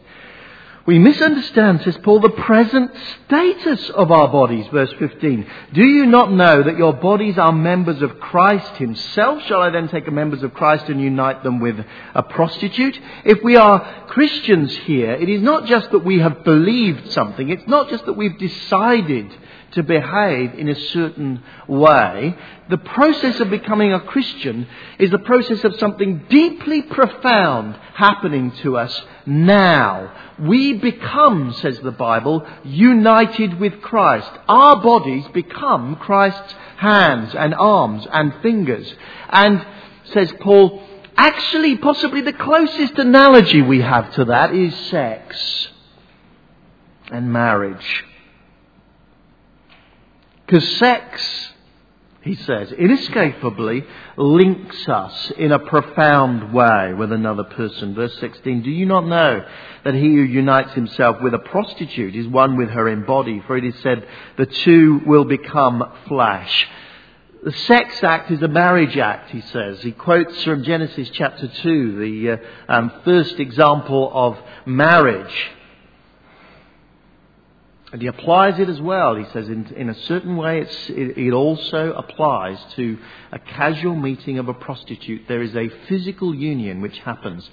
We 0.87 1.01
misunderstand, 1.01 1.83
says 1.83 1.99
Paul, 2.05 2.21
the 2.21 2.31
present 2.31 2.93
status 3.27 3.91
of 3.91 4.13
our 4.13 4.29
bodies. 4.29 4.69
Verse 4.69 4.93
15. 4.97 5.45
Do 5.73 5.85
you 5.85 6.07
not 6.07 6.31
know 6.31 6.63
that 6.63 6.79
your 6.79 6.93
bodies 6.93 7.37
are 7.37 7.51
members 7.51 8.01
of 8.01 8.21
Christ 8.21 8.77
himself? 8.77 9.43
Shall 9.47 9.61
I 9.61 9.71
then 9.71 9.89
take 9.89 10.07
a 10.07 10.13
members 10.13 10.45
of 10.45 10.55
Christ 10.55 10.89
and 10.89 11.01
unite 11.01 11.43
them 11.43 11.59
with 11.59 11.85
a 12.15 12.23
prostitute? 12.23 13.01
If 13.25 13.43
we 13.43 13.57
are 13.57 14.05
Christians 14.07 14.77
here, 14.77 15.11
it 15.15 15.29
is 15.29 15.43
not 15.43 15.67
just 15.67 15.91
that 15.91 16.05
we 16.05 16.21
have 16.21 16.45
believed 16.45 17.11
something. 17.11 17.49
It's 17.49 17.67
not 17.67 17.91
just 17.91 18.07
that 18.07 18.13
we've 18.13 18.39
decided 18.39 19.37
to 19.73 19.83
behave 19.83 20.55
in 20.55 20.69
a 20.69 20.75
certain 20.75 21.43
way. 21.69 22.37
The 22.69 22.79
process 22.79 23.41
of 23.41 23.51
becoming 23.51 23.93
a 23.93 24.01
Christian 24.01 24.67
is 24.99 25.11
the 25.11 25.19
process 25.19 25.65
of 25.65 25.79
something 25.79 26.27
deeply 26.29 26.83
profound 26.83 27.77
happening 27.95 28.53
to 28.63 28.77
us 28.77 29.03
now. 29.27 30.13
We 30.39 30.75
become, 30.75 31.53
says 31.55 31.79
the 31.81 31.93
Bible, 31.93 32.47
united 32.65 33.61
with 33.61 33.81
Christ. 33.81 34.31
Our 34.49 34.81
bodies 34.81 35.27
become 35.33 35.97
Christ's 35.97 36.55
hands 36.77 37.35
and 37.35 37.55
arms 37.55 38.07
and 38.11 38.35
fingers. 38.43 38.93
And, 39.29 39.65
says 40.05 40.33
Paul, 40.41 40.83
actually, 41.17 41.77
possibly 41.77 42.23
the 42.23 42.33
closest 42.33 42.99
analogy 42.99 43.63
we 43.63 43.81
have 43.83 44.13
to 44.15 44.25
that 44.27 44.55
is 44.55 44.75
sex 44.89 45.69
and 47.11 47.33
marriage. 47.33 48.05
Because 50.51 50.69
sex, 50.79 51.53
he 52.23 52.35
says, 52.35 52.73
inescapably 52.73 53.85
links 54.17 54.89
us 54.89 55.31
in 55.39 55.53
a 55.53 55.61
profound 55.61 56.53
way 56.53 56.93
with 56.93 57.13
another 57.13 57.45
person. 57.45 57.95
Verse 57.95 58.19
16, 58.19 58.63
do 58.63 58.71
you 58.71 58.85
not 58.85 59.07
know 59.07 59.45
that 59.85 59.95
he 59.95 60.01
who 60.01 60.23
unites 60.23 60.73
himself 60.73 61.19
with 61.23 61.35
a 61.35 61.39
prostitute 61.39 62.17
is 62.17 62.27
one 62.27 62.57
with 62.57 62.69
her 62.71 62.89
in 62.89 63.05
body? 63.05 63.41
For 63.47 63.57
it 63.57 63.65
is 63.65 63.79
said, 63.81 64.05
the 64.37 64.47
two 64.47 65.03
will 65.07 65.25
become 65.25 65.89
flesh. 66.09 66.67
The 67.45 67.53
sex 67.53 68.03
act 68.03 68.33
is 68.33 68.43
a 68.43 68.49
marriage 68.49 68.97
act, 68.97 69.31
he 69.31 69.43
says. 69.43 69.81
He 69.83 69.93
quotes 69.93 70.43
from 70.43 70.65
Genesis 70.65 71.11
chapter 71.11 71.47
2, 71.47 71.99
the 72.01 72.31
uh, 72.33 72.37
um, 72.69 72.93
first 73.05 73.39
example 73.39 74.11
of 74.13 74.37
marriage. 74.67 75.51
And 77.93 78.01
he 78.01 78.07
applies 78.07 78.61
it 78.61 78.69
as 78.69 78.81
well. 78.81 79.17
He 79.17 79.25
says, 79.33 79.49
in, 79.49 79.67
in 79.75 79.89
a 79.89 79.95
certain 80.07 80.37
way, 80.37 80.61
it, 80.61 81.19
it, 81.19 81.33
also 81.33 81.93
applies 81.93 82.59
to 82.77 82.97
a 83.33 83.39
casual 83.41 83.97
meeting 83.97 84.39
of 84.39 84.49
a 84.49 84.55
prostitute. 84.55 85.27
There 85.27 85.43
is 85.43 85.57
a 85.57 85.69
physical 85.89 86.33
union 86.33 86.83
which 86.83 86.97
happens. 86.99 87.49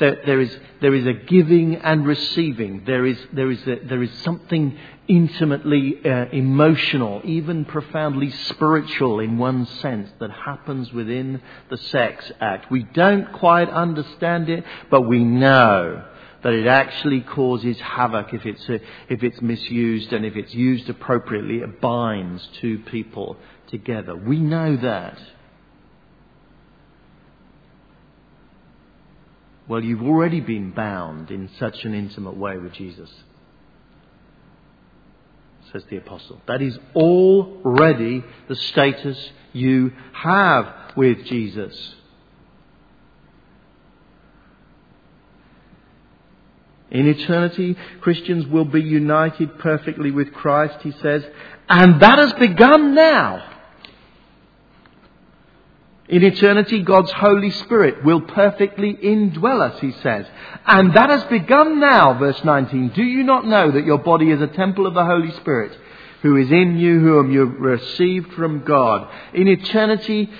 There, 0.00 0.20
there, 0.26 0.40
is, 0.40 0.58
there 0.80 0.92
is 0.92 1.06
a 1.06 1.12
giving 1.12 1.76
and 1.76 2.04
receiving. 2.04 2.84
There 2.84 3.06
is, 3.06 3.16
there 3.32 3.48
is, 3.48 3.64
a, 3.68 3.76
there 3.86 4.02
is 4.02 4.10
something 4.24 4.76
intimately 5.06 6.04
uh, 6.04 6.26
emotional, 6.32 7.22
even 7.24 7.64
profoundly 7.64 8.32
spiritual 8.48 9.20
in 9.20 9.38
one 9.38 9.66
sense, 9.66 10.10
that 10.18 10.32
happens 10.32 10.92
within 10.92 11.40
the 11.70 11.78
sex 11.78 12.32
act. 12.40 12.72
We 12.72 12.82
don't 12.82 13.32
quite 13.34 13.70
understand 13.70 14.48
it, 14.48 14.64
but 14.90 15.02
we 15.02 15.22
know 15.22 16.04
that 16.42 16.52
it 16.52 16.66
actually 16.66 17.22
causes 17.22 17.78
havoc 17.80 18.32
if 18.32 18.46
it's, 18.46 18.68
a, 18.68 18.80
if 19.08 19.22
it's 19.22 19.40
misused 19.40 20.12
and 20.12 20.24
if 20.24 20.36
it's 20.36 20.54
used 20.54 20.88
appropriately, 20.88 21.58
it 21.58 21.80
binds 21.80 22.46
two 22.60 22.78
people 22.80 23.36
together. 23.68 24.14
We 24.14 24.38
know 24.38 24.76
that. 24.76 25.18
Well, 29.68 29.82
you've 29.82 30.02
already 30.02 30.40
been 30.40 30.70
bound 30.70 31.30
in 31.30 31.50
such 31.58 31.84
an 31.84 31.94
intimate 31.94 32.36
way 32.36 32.56
with 32.56 32.72
Jesus. 32.72 33.10
says 35.72 35.84
the 35.90 35.96
apostle. 35.96 36.40
That 36.46 36.62
is 36.62 36.78
already 36.94 38.24
the 38.48 38.54
status 38.54 39.30
you 39.52 39.92
have 40.12 40.72
with 40.96 41.24
Jesus. 41.24 41.94
In 46.90 47.08
eternity, 47.08 47.76
Christians 48.00 48.46
will 48.46 48.64
be 48.64 48.82
united 48.82 49.58
perfectly 49.58 50.10
with 50.10 50.32
Christ, 50.32 50.76
he 50.82 50.92
says, 51.02 51.24
and 51.68 52.00
that 52.00 52.18
has 52.18 52.32
begun 52.34 52.94
now. 52.94 53.52
In 56.08 56.22
eternity, 56.22 56.82
God's 56.82 57.10
Holy 57.10 57.50
Spirit 57.50 58.04
will 58.04 58.20
perfectly 58.20 58.94
indwell 58.94 59.60
us, 59.60 59.80
he 59.80 59.90
says. 60.02 60.24
And 60.64 60.94
that 60.94 61.10
has 61.10 61.24
begun 61.24 61.80
now, 61.80 62.16
verse 62.16 62.42
19. 62.44 62.90
Do 62.90 63.02
you 63.02 63.24
not 63.24 63.44
know 63.44 63.72
that 63.72 63.84
your 63.84 63.98
body 63.98 64.30
is 64.30 64.40
a 64.40 64.46
temple 64.46 64.86
of 64.86 64.94
the 64.94 65.04
Holy 65.04 65.32
Spirit, 65.32 65.76
who 66.22 66.36
is 66.36 66.50
in 66.52 66.78
you, 66.78 67.00
whom 67.00 67.32
you 67.32 67.44
received 67.44 68.32
from 68.34 68.62
God? 68.62 69.08
In 69.34 69.48
eternity, 69.48 70.30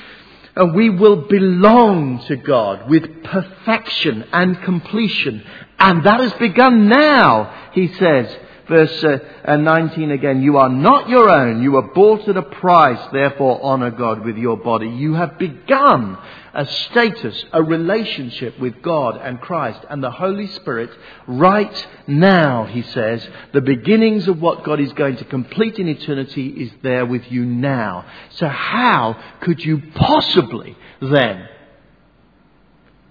uh, 0.56 0.66
we 0.66 0.88
will 0.88 1.16
belong 1.26 2.24
to 2.26 2.36
God 2.36 2.88
with 2.88 3.24
perfection 3.24 4.24
and 4.32 4.62
completion. 4.62 5.44
And 5.78 6.04
that 6.04 6.20
has 6.20 6.32
begun 6.34 6.88
now, 6.88 7.70
he 7.72 7.88
says. 7.94 8.36
Verse 8.68 9.04
uh, 9.04 9.18
uh, 9.44 9.56
19 9.56 10.10
again, 10.10 10.42
you 10.42 10.56
are 10.56 10.68
not 10.68 11.08
your 11.08 11.30
own. 11.30 11.62
You 11.62 11.72
were 11.72 11.92
bought 11.94 12.28
at 12.28 12.36
a 12.36 12.42
price. 12.42 12.98
Therefore 13.12 13.60
honor 13.62 13.92
God 13.92 14.24
with 14.24 14.36
your 14.36 14.56
body. 14.56 14.88
You 14.88 15.14
have 15.14 15.38
begun 15.38 16.18
a 16.52 16.66
status, 16.66 17.44
a 17.52 17.62
relationship 17.62 18.58
with 18.58 18.82
God 18.82 19.20
and 19.22 19.40
Christ 19.40 19.80
and 19.88 20.02
the 20.02 20.10
Holy 20.10 20.48
Spirit 20.48 20.90
right 21.28 21.86
now, 22.08 22.64
he 22.64 22.82
says. 22.82 23.28
The 23.52 23.60
beginnings 23.60 24.26
of 24.26 24.40
what 24.40 24.64
God 24.64 24.80
is 24.80 24.92
going 24.94 25.18
to 25.18 25.24
complete 25.26 25.78
in 25.78 25.86
eternity 25.86 26.48
is 26.48 26.72
there 26.82 27.06
with 27.06 27.30
you 27.30 27.44
now. 27.44 28.06
So 28.30 28.48
how 28.48 29.22
could 29.42 29.62
you 29.64 29.80
possibly 29.94 30.76
then 31.00 31.46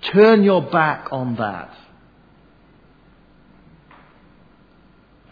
turn 0.02 0.44
your 0.44 0.64
back 0.64 1.10
on 1.14 1.36
that? 1.36 1.78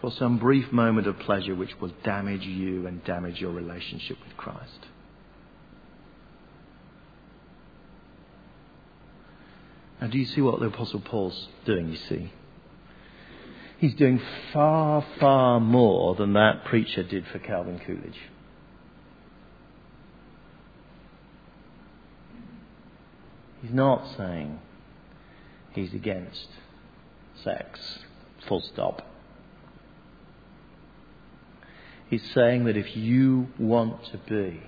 For 0.04 0.12
some 0.12 0.38
brief 0.38 0.70
moment 0.74 1.08
of 1.08 1.18
pleasure 1.20 1.56
which 1.56 1.80
will 1.80 1.94
damage 2.04 2.42
you 2.42 2.86
and 2.86 3.02
damage 3.06 3.40
your 3.40 3.54
relationship 3.54 4.18
with 4.28 4.36
Christ. 4.36 4.88
Now, 10.02 10.08
do 10.08 10.18
you 10.18 10.26
see 10.26 10.42
what 10.42 10.60
the 10.60 10.66
Apostle 10.66 11.00
Paul's 11.00 11.48
doing? 11.66 11.88
You 11.88 11.96
see? 11.96 12.34
He's 13.78 13.96
doing 13.96 14.20
far, 14.52 15.06
far 15.22 15.62
more 15.62 16.16
than 16.16 16.34
that 16.34 16.66
preacher 16.66 17.04
did 17.04 17.26
for 17.32 17.40
Calvin 17.40 17.80
Coolidge. 17.80 18.20
He's 23.62 23.72
not 23.72 24.18
saying 24.18 24.60
he's 25.72 25.94
against 25.94 26.50
sex, 27.42 28.00
full 28.46 28.60
stop. 28.60 29.13
He's 32.14 32.32
saying 32.36 32.66
that 32.66 32.78
if 32.78 32.96
you 32.96 33.48
want 33.58 34.06
to 34.12 34.20
be 34.20 34.62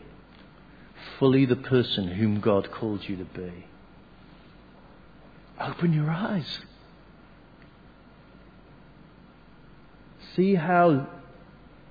fully 1.19 1.45
the 1.45 1.55
person 1.55 2.07
whom 2.07 2.39
God 2.39 2.71
called 2.71 3.07
you 3.07 3.17
to 3.17 3.23
be, 3.23 3.67
open 5.61 5.93
your 5.93 6.09
eyes. 6.09 6.57
See 10.35 10.55
how 10.55 11.07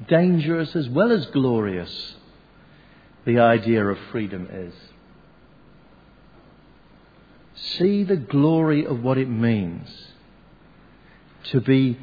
dangerous 0.09 0.75
as 0.75 0.89
well 0.89 1.13
as 1.13 1.27
glorious 1.27 2.17
the 3.25 3.39
idea 3.39 3.87
of 3.87 3.97
freedom 4.11 4.49
is. 4.51 4.75
See 7.55 8.03
the 8.03 8.17
glory 8.17 8.85
of 8.85 9.05
what 9.05 9.19
it 9.19 9.29
means 9.29 9.89
to 11.53 11.61
be 11.61 11.97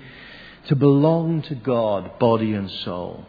to 0.67 0.75
belong 0.77 1.41
to 1.41 1.55
God, 1.55 2.17
body 2.17 2.53
and 2.53 2.71
soul. 2.71 3.25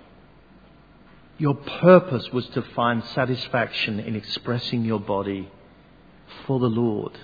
Your 1.43 1.55
purpose 1.55 2.33
was 2.33 2.47
to 2.51 2.63
find 2.63 3.03
satisfaction 3.03 3.99
in 3.99 4.15
expressing 4.15 4.85
your 4.85 5.01
body 5.01 5.51
for 6.47 6.61
the 6.61 6.69
Lord. 6.69 7.19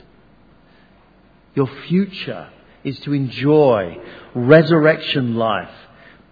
Your 1.55 1.69
future 1.87 2.51
is 2.83 2.99
to 3.03 3.13
enjoy 3.13 3.97
resurrection 4.35 5.37
life, 5.37 5.71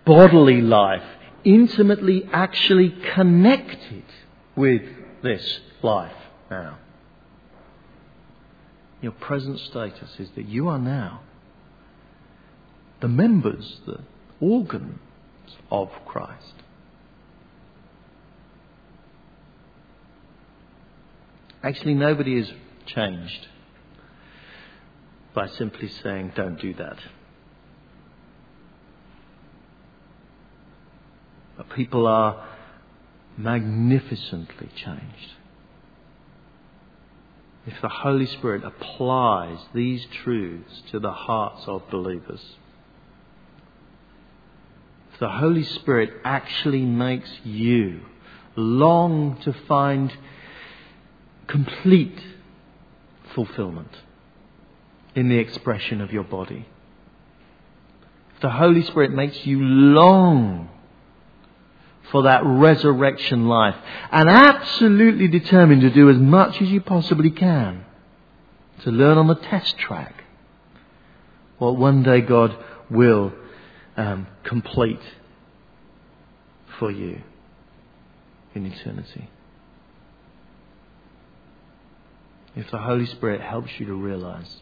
bodily 0.04 0.62
life, 0.62 1.04
intimately 1.44 2.28
actually 2.32 2.92
connected 3.14 4.02
with 4.56 4.82
this 5.22 5.60
life 5.80 6.16
now. 6.50 6.78
Your 9.00 9.12
present 9.12 9.60
status 9.60 10.10
is 10.18 10.28
that 10.34 10.48
you 10.48 10.66
are 10.66 10.80
now 10.80 11.20
the 12.98 13.06
members, 13.06 13.78
the 13.86 14.00
organs 14.40 14.98
of 15.70 15.88
Christ. 16.04 16.65
Actually, 21.66 21.94
nobody 21.94 22.36
is 22.38 22.48
changed 22.86 23.48
by 25.34 25.48
simply 25.48 25.88
saying, 25.88 26.32
don't 26.36 26.60
do 26.60 26.72
that. 26.74 26.96
But 31.56 31.68
people 31.70 32.06
are 32.06 32.46
magnificently 33.36 34.68
changed. 34.76 35.32
If 37.66 37.82
the 37.82 37.88
Holy 37.88 38.26
Spirit 38.26 38.62
applies 38.62 39.58
these 39.74 40.06
truths 40.22 40.82
to 40.92 41.00
the 41.00 41.10
hearts 41.10 41.64
of 41.66 41.90
believers, 41.90 42.44
if 45.12 45.18
the 45.18 45.30
Holy 45.30 45.64
Spirit 45.64 46.10
actually 46.24 46.82
makes 46.82 47.40
you 47.42 48.02
long 48.54 49.40
to 49.42 49.52
find 49.66 50.16
complete 51.46 52.18
fulfillment 53.34 53.90
in 55.14 55.28
the 55.28 55.38
expression 55.38 56.00
of 56.00 56.12
your 56.12 56.24
body. 56.24 56.66
If 58.34 58.42
the 58.42 58.50
Holy 58.50 58.82
Spirit 58.82 59.12
makes 59.12 59.46
you 59.46 59.60
long 59.60 60.68
for 62.10 62.22
that 62.22 62.42
resurrection 62.44 63.48
life 63.48 63.76
and 64.12 64.28
absolutely 64.28 65.28
determined 65.28 65.82
to 65.82 65.90
do 65.90 66.10
as 66.10 66.16
much 66.16 66.60
as 66.60 66.68
you 66.68 66.80
possibly 66.80 67.30
can 67.30 67.84
to 68.82 68.90
learn 68.90 69.18
on 69.18 69.26
the 69.26 69.34
test 69.34 69.76
track 69.78 70.24
what 71.58 71.76
one 71.76 72.02
day 72.02 72.20
God 72.20 72.56
will 72.90 73.32
um, 73.96 74.26
complete 74.44 75.00
for 76.78 76.90
you 76.90 77.22
in 78.54 78.66
eternity. 78.66 79.30
If 82.56 82.70
the 82.70 82.78
Holy 82.78 83.06
Spirit 83.06 83.42
helps 83.42 83.70
you 83.78 83.86
to 83.86 83.94
realize 83.94 84.56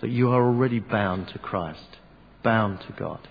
that 0.00 0.10
you 0.10 0.30
are 0.30 0.44
already 0.44 0.80
bound 0.80 1.28
to 1.28 1.38
Christ, 1.38 1.96
bound 2.42 2.80
to 2.80 2.92
God, 2.98 3.28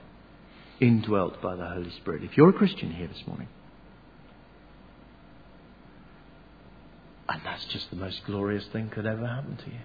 indwelt 0.79 1.41
by 1.41 1.55
the 1.55 1.67
Holy 1.67 1.91
Spirit. 1.91 2.23
If 2.23 2.37
you're 2.37 2.49
a 2.49 2.53
Christian 2.53 2.91
here 2.91 3.07
this 3.07 3.23
morning, 3.27 3.49
and 7.27 7.41
that's 7.43 7.65
just 7.65 7.89
the 7.89 7.97
most 7.97 8.21
glorious 8.25 8.65
thing 8.71 8.89
could 8.89 9.05
ever 9.05 9.27
happen 9.27 9.57
to 9.57 9.65
you. 9.65 9.79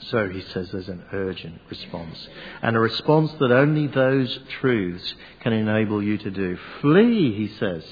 So 0.00 0.28
he 0.28 0.40
says 0.52 0.70
there's 0.70 0.88
an 0.88 1.04
urgent 1.12 1.60
response. 1.68 2.28
And 2.62 2.76
a 2.76 2.80
response 2.80 3.32
that 3.40 3.50
only 3.52 3.88
those 3.88 4.38
truths 4.60 5.14
can 5.40 5.52
enable 5.52 6.02
you 6.02 6.18
to 6.18 6.30
do. 6.30 6.58
Flee, 6.80 7.34
he 7.34 7.48
says. 7.58 7.84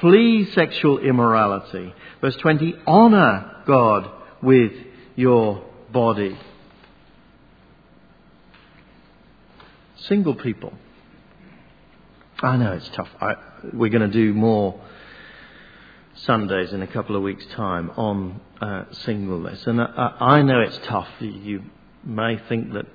Flee 0.00 0.50
sexual 0.52 0.98
immorality. 0.98 1.94
Verse 2.20 2.36
20, 2.36 2.76
honor 2.86 3.62
God 3.66 4.10
with 4.42 4.72
your 5.16 5.64
body. 5.90 6.38
Single 10.08 10.34
people. 10.34 10.72
I 12.40 12.56
know 12.56 12.72
it's 12.72 12.90
tough. 12.90 13.08
I, 13.20 13.34
we're 13.72 13.90
going 13.90 14.02
to 14.02 14.08
do 14.08 14.34
more 14.34 14.80
Sundays 16.14 16.72
in 16.72 16.82
a 16.82 16.86
couple 16.86 17.16
of 17.16 17.22
weeks' 17.22 17.46
time 17.54 17.90
on 17.96 18.40
uh, 18.60 18.84
singleness. 19.04 19.66
And 19.66 19.80
I, 19.80 20.16
I 20.20 20.42
know 20.42 20.60
it's 20.60 20.78
tough. 20.84 21.08
You 21.20 21.62
may 22.04 22.38
think 22.48 22.72
that 22.74 22.86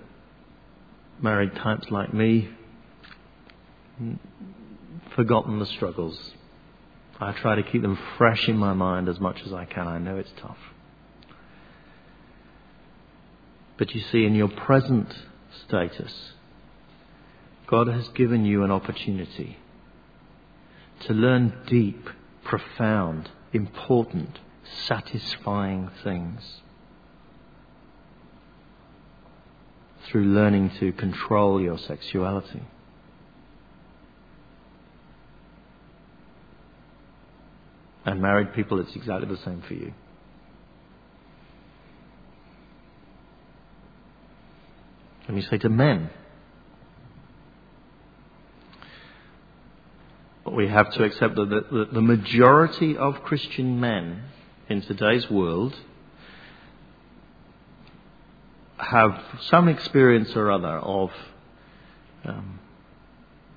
married 1.22 1.55
types 1.55 1.89
like 1.89 2.13
me 2.13 2.49
forgotten 5.15 5.59
the 5.59 5.65
struggles. 5.65 6.34
I 7.20 7.32
try 7.32 7.55
to 7.55 7.63
keep 7.63 7.82
them 7.82 7.97
fresh 8.18 8.47
in 8.47 8.57
my 8.57 8.74
mind 8.74 9.09
as 9.09 9.20
much 9.20 9.41
as 9.45 9.51
I 9.51 9.65
can. 9.65 9.88
I 9.88 9.97
know 9.97 10.18
it's 10.18 10.32
tough. 10.39 10.57
But 13.78 13.93
you 13.93 14.01
see, 14.11 14.26
in 14.26 14.36
your 14.36 14.49
present 14.49 15.13
status, 15.65 16.13
God 17.68 17.88
has 17.88 18.07
given 18.09 18.45
you 18.45 18.63
an 18.63 18.72
opportunity 18.72 19.57
to 21.01 21.13
learn 21.13 21.53
deep, 21.68 22.09
profound, 22.47 23.29
important, 23.51 24.39
satisfying 24.85 25.91
things 26.03 26.61
through 30.05 30.23
learning 30.23 30.71
to 30.79 30.93
control 30.93 31.61
your 31.61 31.77
sexuality. 31.77 32.61
And 38.05 38.21
married 38.21 38.53
people, 38.53 38.79
it's 38.79 38.95
exactly 38.95 39.27
the 39.27 39.41
same 39.43 39.61
for 39.61 39.73
you. 39.73 39.93
Let 45.27 45.35
me 45.35 45.41
say 45.41 45.57
to 45.57 45.69
men, 45.69 46.09
we 50.53 50.67
have 50.67 50.91
to 50.93 51.03
accept 51.03 51.35
that 51.35 51.49
the, 51.49 51.87
the 51.91 52.01
majority 52.01 52.97
of 52.97 53.23
Christian 53.23 53.79
men 53.79 54.23
in 54.69 54.81
today's 54.81 55.29
world 55.29 55.75
have 58.77 59.19
some 59.41 59.67
experience 59.67 60.35
or 60.35 60.51
other 60.51 60.77
of 60.77 61.11
um, 62.23 62.59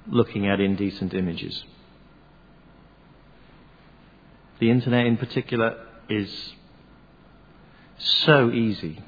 looking 0.07 0.47
at 0.47 0.61
indecent 0.61 1.14
images. 1.14 1.64
The 4.59 4.70
internet, 4.70 5.07
in 5.07 5.16
particular, 5.16 5.86
is 6.09 6.55
so 7.99 8.51
easy 8.51 9.03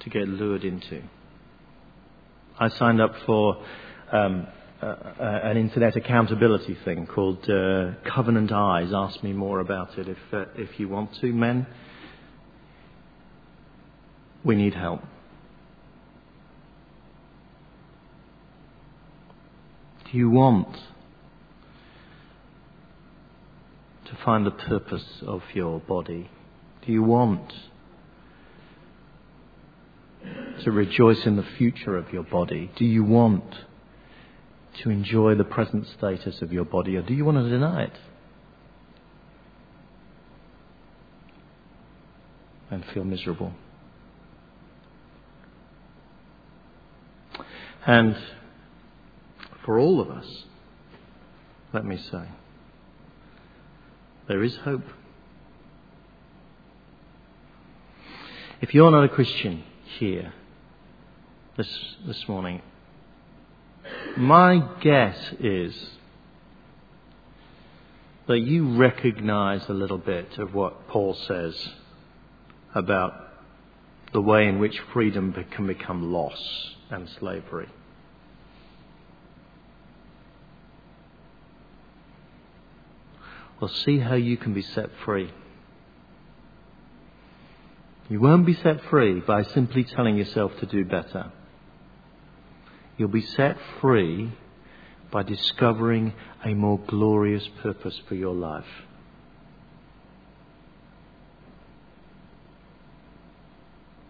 to 0.00 0.10
get 0.10 0.28
lured 0.28 0.64
into. 0.64 1.02
I 2.58 2.68
signed 2.68 3.00
up 3.00 3.14
for 3.26 3.62
um, 4.12 4.46
uh, 4.82 4.94
an 5.20 5.56
internet 5.56 5.96
accountability 5.96 6.76
thing 6.84 7.06
called 7.06 7.48
uh, 7.48 7.92
Covenant 8.04 8.52
Eyes. 8.52 8.90
Ask 8.92 9.22
me 9.22 9.32
more 9.32 9.60
about 9.60 9.98
it 9.98 10.08
if 10.08 10.18
uh, 10.32 10.44
if 10.56 10.78
you 10.78 10.88
want 10.88 11.14
to, 11.20 11.32
men. 11.32 11.66
We 14.44 14.54
need 14.54 14.74
help. 14.74 15.00
Do 20.10 20.18
you 20.18 20.30
want 20.30 20.72
to 24.04 24.16
find 24.24 24.46
the 24.46 24.52
purpose 24.52 25.22
of 25.26 25.42
your 25.52 25.80
body? 25.80 26.30
Do 26.86 26.92
you 26.92 27.02
want 27.02 27.52
to 30.62 30.70
rejoice 30.70 31.26
in 31.26 31.36
the 31.36 31.46
future 31.58 31.96
of 31.96 32.12
your 32.12 32.22
body? 32.22 32.70
Do 32.76 32.84
you 32.84 33.02
want 33.02 33.44
to 34.82 34.90
enjoy 34.90 35.34
the 35.34 35.44
present 35.44 35.86
status 35.96 36.42
of 36.42 36.52
your 36.52 36.64
body, 36.64 36.96
or 36.96 37.02
do 37.02 37.14
you 37.14 37.24
want 37.24 37.38
to 37.38 37.48
deny 37.48 37.84
it? 37.84 37.92
And 42.70 42.84
feel 42.86 43.04
miserable. 43.04 43.52
And 47.86 48.16
for 49.64 49.78
all 49.78 50.00
of 50.00 50.10
us, 50.10 50.44
let 51.72 51.84
me 51.84 51.96
say, 51.96 52.24
there 54.26 54.42
is 54.42 54.56
hope. 54.56 54.82
If 58.60 58.74
you're 58.74 58.90
not 58.90 59.04
a 59.04 59.08
Christian 59.08 59.62
here 59.98 60.32
this, 61.56 61.68
this 62.06 62.26
morning, 62.28 62.62
my 64.18 64.62
guess 64.80 65.16
is 65.40 65.74
that 68.26 68.40
you 68.40 68.76
recognize 68.76 69.68
a 69.68 69.72
little 69.72 69.98
bit 69.98 70.38
of 70.38 70.54
what 70.54 70.88
Paul 70.88 71.14
says 71.14 71.68
about 72.74 73.12
the 74.12 74.20
way 74.20 74.46
in 74.48 74.58
which 74.58 74.78
freedom 74.92 75.34
can 75.50 75.66
become 75.66 76.12
loss 76.12 76.74
and 76.90 77.08
slavery. 77.18 77.68
Well, 83.60 83.70
see 83.70 83.98
how 83.98 84.14
you 84.14 84.36
can 84.36 84.52
be 84.52 84.62
set 84.62 84.90
free. 85.04 85.32
You 88.08 88.20
won't 88.20 88.46
be 88.46 88.54
set 88.54 88.82
free 88.84 89.20
by 89.20 89.42
simply 89.42 89.84
telling 89.84 90.16
yourself 90.16 90.52
to 90.60 90.66
do 90.66 90.84
better. 90.84 91.32
You'll 92.96 93.08
be 93.08 93.22
set 93.22 93.56
free 93.80 94.32
by 95.10 95.22
discovering 95.22 96.14
a 96.44 96.54
more 96.54 96.78
glorious 96.78 97.48
purpose 97.62 98.00
for 98.08 98.14
your 98.14 98.34
life. 98.34 98.64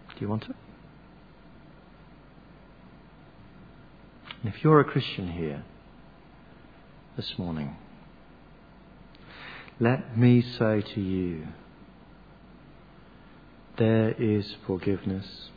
Do 0.09 0.21
you 0.21 0.29
want 0.29 0.45
it? 0.45 0.55
And 4.41 4.53
if 4.53 4.63
you're 4.63 4.79
a 4.79 4.85
Christian 4.85 5.31
here 5.31 5.63
this 7.15 7.37
morning, 7.37 7.75
let 9.79 10.17
me 10.17 10.41
say 10.41 10.81
to 10.81 11.01
you, 11.01 11.47
there 13.77 14.11
is 14.11 14.55
forgiveness 14.65 15.49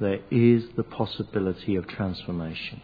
there 0.00 0.20
is 0.30 0.64
the 0.76 0.82
possibility 0.82 1.76
of 1.76 1.86
transformation. 1.86 2.80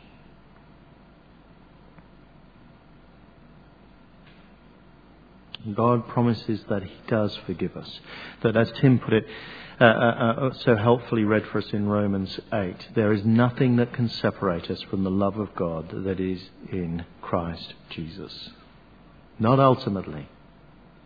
God 5.74 6.08
promises 6.08 6.60
that 6.68 6.82
He 6.82 6.96
does 7.06 7.36
forgive 7.46 7.76
us. 7.76 8.00
That, 8.42 8.56
as 8.56 8.72
Tim 8.80 8.98
put 8.98 9.12
it 9.12 9.26
uh, 9.80 9.84
uh, 9.84 9.88
uh, 9.88 10.52
so 10.54 10.76
helpfully 10.76 11.24
read 11.24 11.46
for 11.46 11.58
us 11.58 11.72
in 11.72 11.88
Romans 11.88 12.38
8, 12.52 12.88
there 12.94 13.12
is 13.12 13.24
nothing 13.24 13.76
that 13.76 13.92
can 13.94 14.08
separate 14.08 14.70
us 14.70 14.82
from 14.82 15.04
the 15.04 15.10
love 15.10 15.38
of 15.38 15.54
God 15.54 15.90
that 16.04 16.20
is 16.20 16.50
in 16.70 17.04
Christ 17.22 17.74
Jesus. 17.88 18.50
Not 19.38 19.58
ultimately. 19.58 20.28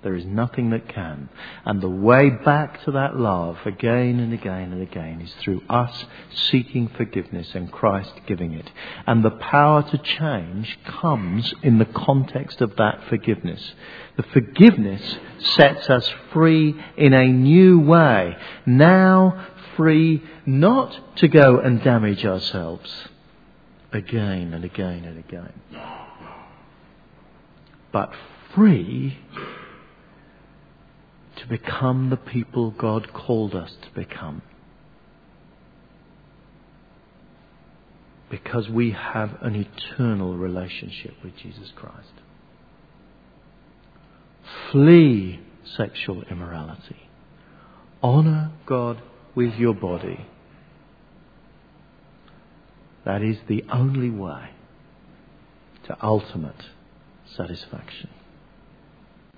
There 0.04 0.14
is 0.14 0.26
nothing 0.26 0.70
that 0.70 0.86
can. 0.86 1.30
And 1.64 1.80
the 1.80 1.88
way 1.88 2.28
back 2.28 2.84
to 2.84 2.92
that 2.92 3.16
love 3.16 3.56
again 3.64 4.20
and 4.20 4.34
again 4.34 4.70
and 4.70 4.82
again 4.82 5.22
is 5.22 5.32
through 5.40 5.62
us 5.68 6.04
seeking 6.50 6.88
forgiveness 6.88 7.54
and 7.54 7.72
Christ 7.72 8.12
giving 8.26 8.52
it. 8.52 8.70
And 9.06 9.24
the 9.24 9.30
power 9.30 9.82
to 9.82 9.98
change 9.98 10.78
comes 10.84 11.54
in 11.62 11.78
the 11.78 11.86
context 11.86 12.60
of 12.60 12.76
that 12.76 13.02
forgiveness. 13.08 13.72
The 14.16 14.24
forgiveness 14.24 15.16
sets 15.56 15.88
us 15.88 16.06
free 16.34 16.78
in 16.98 17.14
a 17.14 17.26
new 17.26 17.80
way. 17.80 18.36
Now 18.66 19.46
free 19.74 20.22
not 20.44 21.16
to 21.16 21.28
go 21.28 21.60
and 21.60 21.82
damage 21.82 22.26
ourselves 22.26 23.08
again 23.90 24.52
and 24.52 24.66
again 24.66 25.06
and 25.06 25.18
again. 25.18 25.52
But 27.90 28.12
free 28.54 29.18
to 31.36 31.46
become 31.46 32.10
the 32.10 32.16
people 32.16 32.70
God 32.70 33.12
called 33.12 33.54
us 33.54 33.72
to 33.82 34.00
become. 34.00 34.42
Because 38.30 38.68
we 38.68 38.92
have 38.92 39.36
an 39.42 39.54
eternal 39.54 40.36
relationship 40.36 41.14
with 41.22 41.36
Jesus 41.36 41.72
Christ. 41.74 42.12
Flee 44.70 45.40
sexual 45.76 46.22
immorality. 46.30 47.08
Honor 48.02 48.50
God 48.66 49.00
with 49.34 49.54
your 49.54 49.74
body. 49.74 50.26
That 53.04 53.22
is 53.22 53.36
the 53.48 53.64
only 53.72 54.10
way 54.10 54.50
to 55.86 55.96
ultimate 56.02 56.64
satisfaction. 57.36 58.08